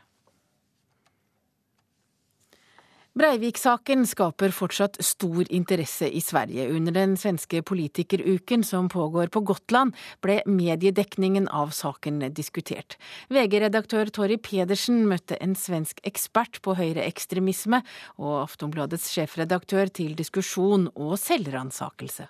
[3.14, 6.64] Breivik-saken skaper fortsatt stor interesse i Sverige.
[6.74, 9.94] Under den svenske politikeruken som pågår på Gotland,
[10.26, 12.96] ble mediedekningen av saken diskutert.
[13.30, 17.84] VG-redaktør Tori Pedersen møtte en svensk ekspert på høyreekstremisme,
[18.18, 22.26] og Aftonbladets sjefredaktør til diskusjon og selvransakelse.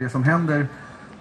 [0.00, 0.64] Det som hender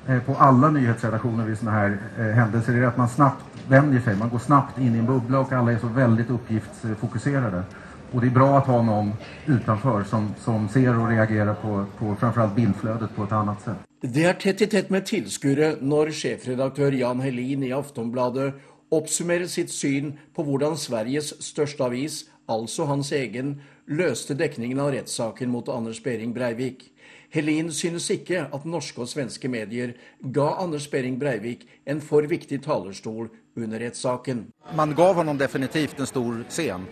[0.08, 4.16] eh, på alle nyhetsredaksjoner ved sånne her eh, hendelser, er at man snabbt vender seg.
[4.16, 7.66] Man går snabbt inn i en boble, og alle er så veldig oppgiftsfokuserte.
[8.12, 9.14] Och det är bra att ha någon
[9.46, 13.78] utanför som, som ser och reagerar på, på framförallt bildflödet på ett annat sätt.
[14.02, 18.60] Det er tett i tett med tilskuere når sjefredaktør Jan Helin i Aftonbladet
[18.94, 23.58] oppsummerer sitt syn på hvordan Sveriges største avis, altså hans egen,
[23.90, 26.86] løste dekningen av rettssaken mot Anders Behring Breivik.
[27.34, 32.62] Helin synes ikke at norske og svenske medier ga Anders Behring Breivik en for viktig
[32.64, 33.28] talerstol
[33.58, 34.46] under rettssaken.
[34.78, 36.88] Man gav ham definitivt en stor scen.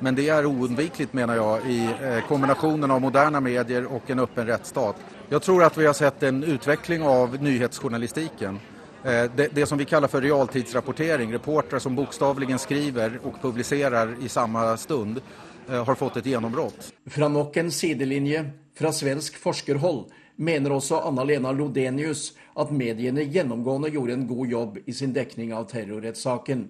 [0.00, 4.46] Men det er uundvikelig, mener jeg, i eh, kombinasjonen av moderne medier og en åpen
[4.46, 5.00] rettsstat.
[5.30, 8.60] Jeg tror at vi har sett en utvikling av nyhetsjournalistikken.
[9.04, 14.28] Eh, det, det, som vi kaller for realtidsrapportering, reportere som bokstavelig skriver og publiserer i
[14.28, 15.20] samme stund,
[15.68, 16.92] eh, har fått et gjennombrudd.
[17.10, 18.44] Fra nok en sidelinje
[18.78, 20.06] fra svensk forskerhold
[20.38, 25.66] mener også Anna-Lena Lodenius at mediene gjennomgående gjorde en god jobb i sin dekning av
[25.70, 26.68] terrorrettssaken.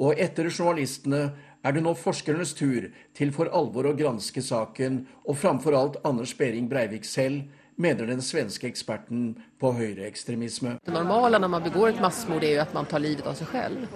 [0.00, 1.26] Og etter journalistene
[1.62, 6.34] er det nå forskernes tur til for alvor å granske saken, og framfor alt Anders
[6.38, 7.44] Behring Breivik selv,
[7.82, 10.76] mener den svenske eksperten på høyreekstremisme.
[10.84, 13.48] Det normale når man begår et massmord, er jo at man tar livet av seg
[13.54, 13.86] selv.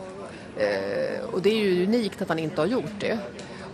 [0.56, 3.18] Eh, og det er jo unikt at han ikke har gjort det.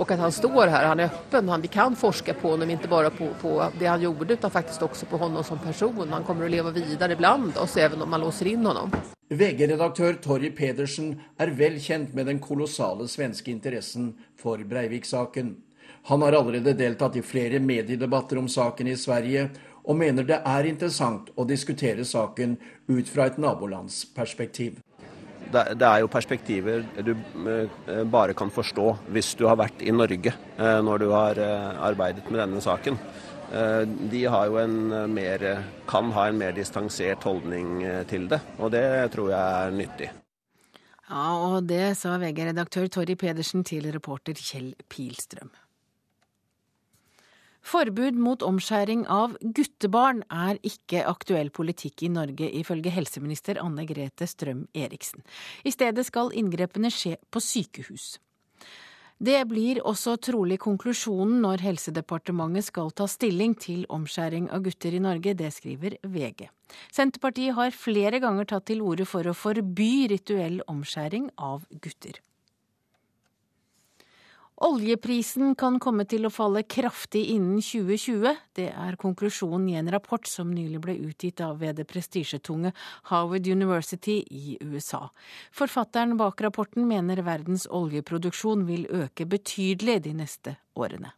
[0.02, 3.10] Och att han står här, han är öppen, vi kan forska på honom, inte bara
[3.10, 6.08] på, på det han gjorde utan faktiskt också på honom som person.
[6.10, 8.90] Han kommer att leva vidare bland oss även om man låser in honom.
[9.28, 15.54] VG-redaktør Torje Pedersen er vel kjent med den kolossale svenske interessen for Breivik-saken.
[16.02, 19.50] Han har allerede deltatt i flere mediedebatter om saken i Sverige,
[19.84, 22.58] og mener det er interessant å diskutere saken
[22.90, 24.82] ut fra et nabolandsperspektiv
[25.52, 30.32] det, er jo perspektiver du eh, bare kan forstå hvis du har vært i Norge
[30.32, 32.98] eh, når du har eh, arbeidet med denne saken.
[33.52, 35.42] De har jo en mer,
[35.84, 40.08] kan ha en mer distansert holdning til det, og det tror jeg er nyttig.
[41.10, 45.52] Ja, og det sa VG-redaktør Torry Pedersen til reporter Kjell Pilstrøm.
[47.62, 54.26] Forbud mot omskjæring av guttebarn er ikke aktuell politikk i Norge, ifølge helseminister Anne Grete
[54.26, 55.22] Strøm Eriksen.
[55.64, 58.16] I stedet skal inngrepene skje på sykehus.
[59.22, 65.02] Det blir også trolig konklusjonen når Helsedepartementet skal ta stilling til omskjæring av gutter i
[65.04, 66.48] Norge, det skriver VG.
[66.90, 72.18] Senterpartiet har flere ganger tatt til orde for å forby rituell omskjæring av gutter.
[74.62, 78.36] Oljeprisen kan komme til å falle kraftig innen 2020.
[78.54, 82.70] Det er konklusjonen i en rapport som nylig ble utgitt av ved det prestisjetunge
[83.10, 85.08] Harvard University i USA.
[85.50, 91.10] Forfatteren bak rapporten mener verdens oljeproduksjon vil øke betydelig de neste årene.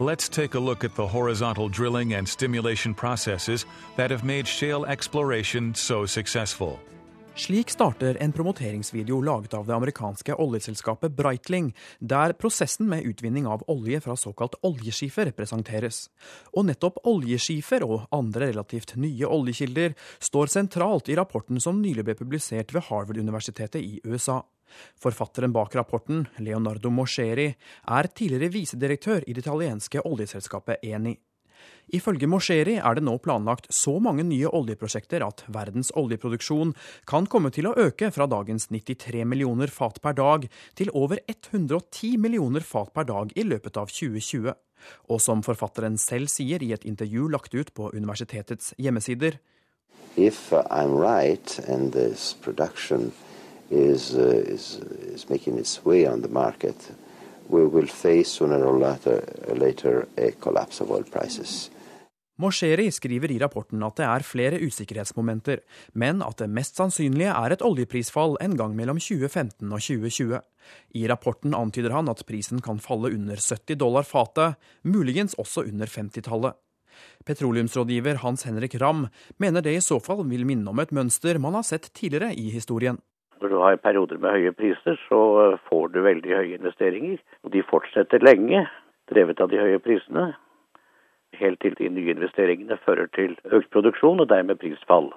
[0.00, 4.86] Let's take a look at the horizontal drilling and stimulation processes that have made shale
[4.86, 6.78] exploration so successful.
[7.38, 11.68] Slik starter en promoteringsvideo laget av det amerikanske oljeselskapet Breitling,
[12.00, 16.08] der prosessen med utvinning av olje fra såkalt oljeskifer presenteres.
[16.58, 22.18] Og nettopp oljeskifer og andre relativt nye oljekilder står sentralt i rapporten som nylig ble
[22.18, 24.40] publisert ved Harvard-universitetet i USA.
[24.98, 27.52] Forfatteren bak rapporten, Leonardo Moscheri,
[27.86, 31.14] er tidligere visedirektør i det italienske oljeselskapet Eni.
[31.94, 36.74] Ifølge Mosheri er det nå planlagt så mange nye oljeprosjekter at verdens oljeproduksjon
[37.08, 40.44] kan komme til å øke fra dagens 93 millioner fat per dag
[40.76, 44.52] til over 110 millioner fat per dag i løpet av 2020.
[45.08, 49.40] Og som forfatteren selv sier i et intervju lagt ut på universitetets hjemmesider
[50.18, 53.12] If I'm right and this production
[53.70, 54.80] is, uh, is,
[55.14, 56.90] is making its way on the market,
[57.48, 59.24] we will face sooner or later,
[59.54, 61.70] later a collapse of oil prices.
[62.38, 65.58] Mosheri skriver i rapporten at det er flere usikkerhetsmomenter,
[65.98, 70.38] men at det mest sannsynlige er et oljeprisfall en gang mellom 2015 og 2020.
[70.94, 74.54] I rapporten antyder han at prisen kan falle under 70 dollar fatet,
[74.86, 76.54] muligens også under 50-tallet.
[77.26, 79.08] Petroleumsrådgiver Hans Henrik Ramm
[79.42, 82.52] mener det i så fall vil minne om et mønster man har sett tidligere i
[82.54, 83.02] historien.
[83.42, 87.18] Når du har perioder med høye priser, så får du veldig høye investeringer.
[87.42, 88.66] Og de fortsetter lenge,
[89.10, 90.32] drevet av de høye prisene
[91.36, 95.12] helt til de nye investeringene fører til økt produksjon og dermed prisfall.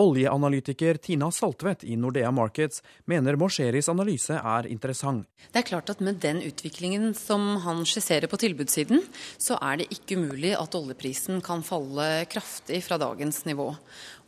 [0.00, 2.80] Oljeanalytiker Tina Saltvedt i Nordea Markets
[3.10, 5.26] mener Morseris analyse er interessant.
[5.50, 9.02] Det er klart at Med den utviklingen som han skisserer på tilbudssiden,
[9.36, 13.74] så er det ikke umulig at oljeprisen kan falle kraftig fra dagens nivå.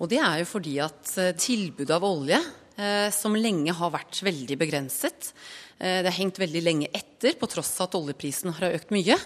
[0.00, 2.40] Og Det er jo fordi at eh, tilbudet av olje,
[2.76, 5.32] eh, som lenge har vært veldig begrenset,
[5.78, 9.16] det har hengt veldig lenge etter, på tross av at oljeprisen har økt mye.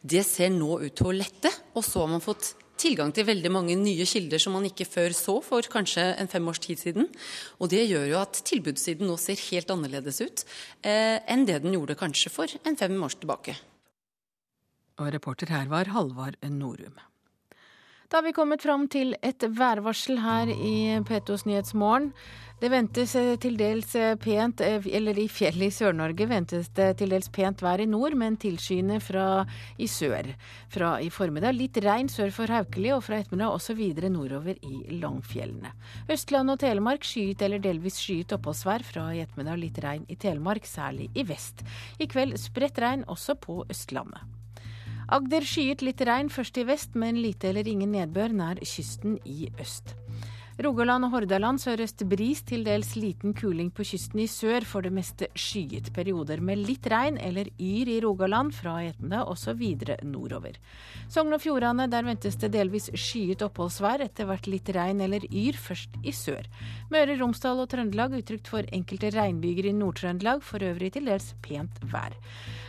[0.00, 1.52] Det ser nå ut til å lette.
[1.76, 5.14] Og så har man fått tilgang til veldig mange nye kilder som man ikke før
[5.16, 7.08] så for kanskje en fem års tid siden.
[7.60, 10.44] Og det gjør jo at tilbudssiden nå ser helt annerledes ut
[10.82, 13.56] eh, enn det den gjorde kanskje for en fem års tilbake.
[15.00, 16.96] Og reporter her var Halvard Norum.
[18.06, 22.12] Da har vi kommet fram til et værvarsel her i P2s Nyhetsmorgen.
[22.62, 26.86] Det ventes eh, til dels eh, pent, eh, eller i fjellet i Sør-Norge ventes det
[27.00, 29.42] til dels pent vær i nord, men tilskyende fra
[29.82, 30.30] i sør.
[30.72, 35.00] Fra i formiddag litt regn sør for Haukeli, og fra ettermiddag også videre nordover i
[35.02, 35.74] Langfjellene.
[36.06, 38.86] Østland og Telemark skyet eller delvis skyet oppholdsvær.
[38.86, 41.66] Fra i ettermiddag litt regn i Telemark, særlig i vest.
[41.98, 44.45] I kveld spredt regn også på Østlandet.
[45.06, 49.46] Agder skyet litt regn først i vest, men lite eller ingen nedbør nær kysten i
[49.62, 49.94] øst.
[50.56, 54.64] Rogaland og Hordaland sørøst bris, til dels liten kuling på kysten i sør.
[54.64, 59.34] For det meste skyet perioder med litt regn eller yr i Rogaland fra Etne og
[59.34, 60.56] også videre nordover.
[61.12, 65.60] Sogn og Fjordane, der ventes det delvis skyet oppholdsvær, etter hvert litt regn eller yr,
[65.60, 66.48] først i sør.
[66.88, 71.84] Møre, Romsdal og Trøndelag utrygt for enkelte regnbyger i Nord-Trøndelag, for øvrig til dels pent
[71.92, 72.16] vær.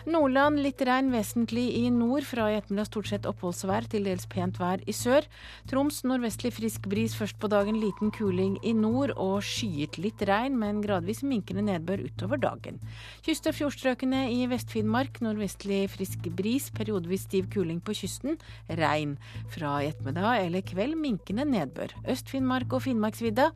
[0.07, 4.59] Nordland litt regn vesentlig i nord, fra i ettermiddag stort sett oppholdsvær, til dels pent
[4.59, 5.27] vær i sør.
[5.71, 10.57] Troms nordvestlig frisk bris først på dagen, liten kuling i nord og skyet litt regn,
[10.59, 12.79] men gradvis minkende nedbør utover dagen.
[13.25, 18.37] Kyst- og fjordstrøkene i Vest-Finnmark nordvestlig frisk bris, periodevis stiv kuling på kysten.
[18.69, 19.17] Regn
[19.53, 21.95] fra i ettermiddag eller kveld minkende nedbør.
[22.09, 23.49] Øst-Finnmark og Finnmarksvidda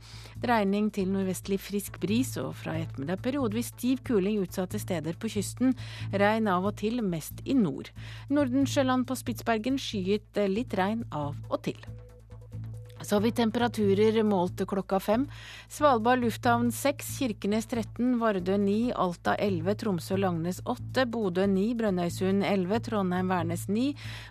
[0.43, 5.32] dreining til nordvestlig frisk bris, og fra i ettermiddag periodevis stiv kuling utsatte steder på
[5.32, 5.76] kysten.
[6.13, 7.91] Regn av og til, mest i nord.
[8.30, 11.80] Nordensjøland på Spitsbergen skyet litt regn av og til.
[13.03, 15.27] Så har vi temperaturer målt klokka fem.
[15.69, 22.79] Svalbard lufthavn seks, Kirkenes 13, Vardø 9, Alta 11, Tromsø-Langnes 8, Bodø 9, Brønnøysund 11,
[22.89, 23.87] Trondheim-Værnes 9,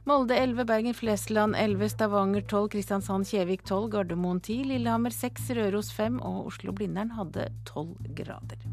[0.08, 6.46] Molde 11, Bergen-Flesland 11, Stavanger 12, Kristiansand-Kjevik 12, Gardermoen 10, Lillehammer 6, Røros 5 og
[6.52, 8.70] Oslo-Blindern hadde 12 grader.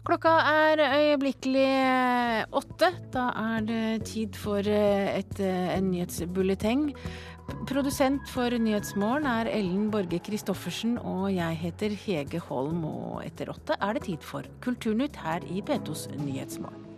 [0.00, 2.88] Klokka er øyeblikkelig åtte.
[3.12, 6.86] Da er det tid for eh, et, eh, en nyhetsbulleteng.
[7.70, 12.84] Produsent for Nyhetsmorgen er Ellen Borge Christoffersen, og jeg heter Hege Holm.
[12.88, 16.89] Og etter åtte er det tid for Kulturnytt her i P2s Nyhetsmorgen.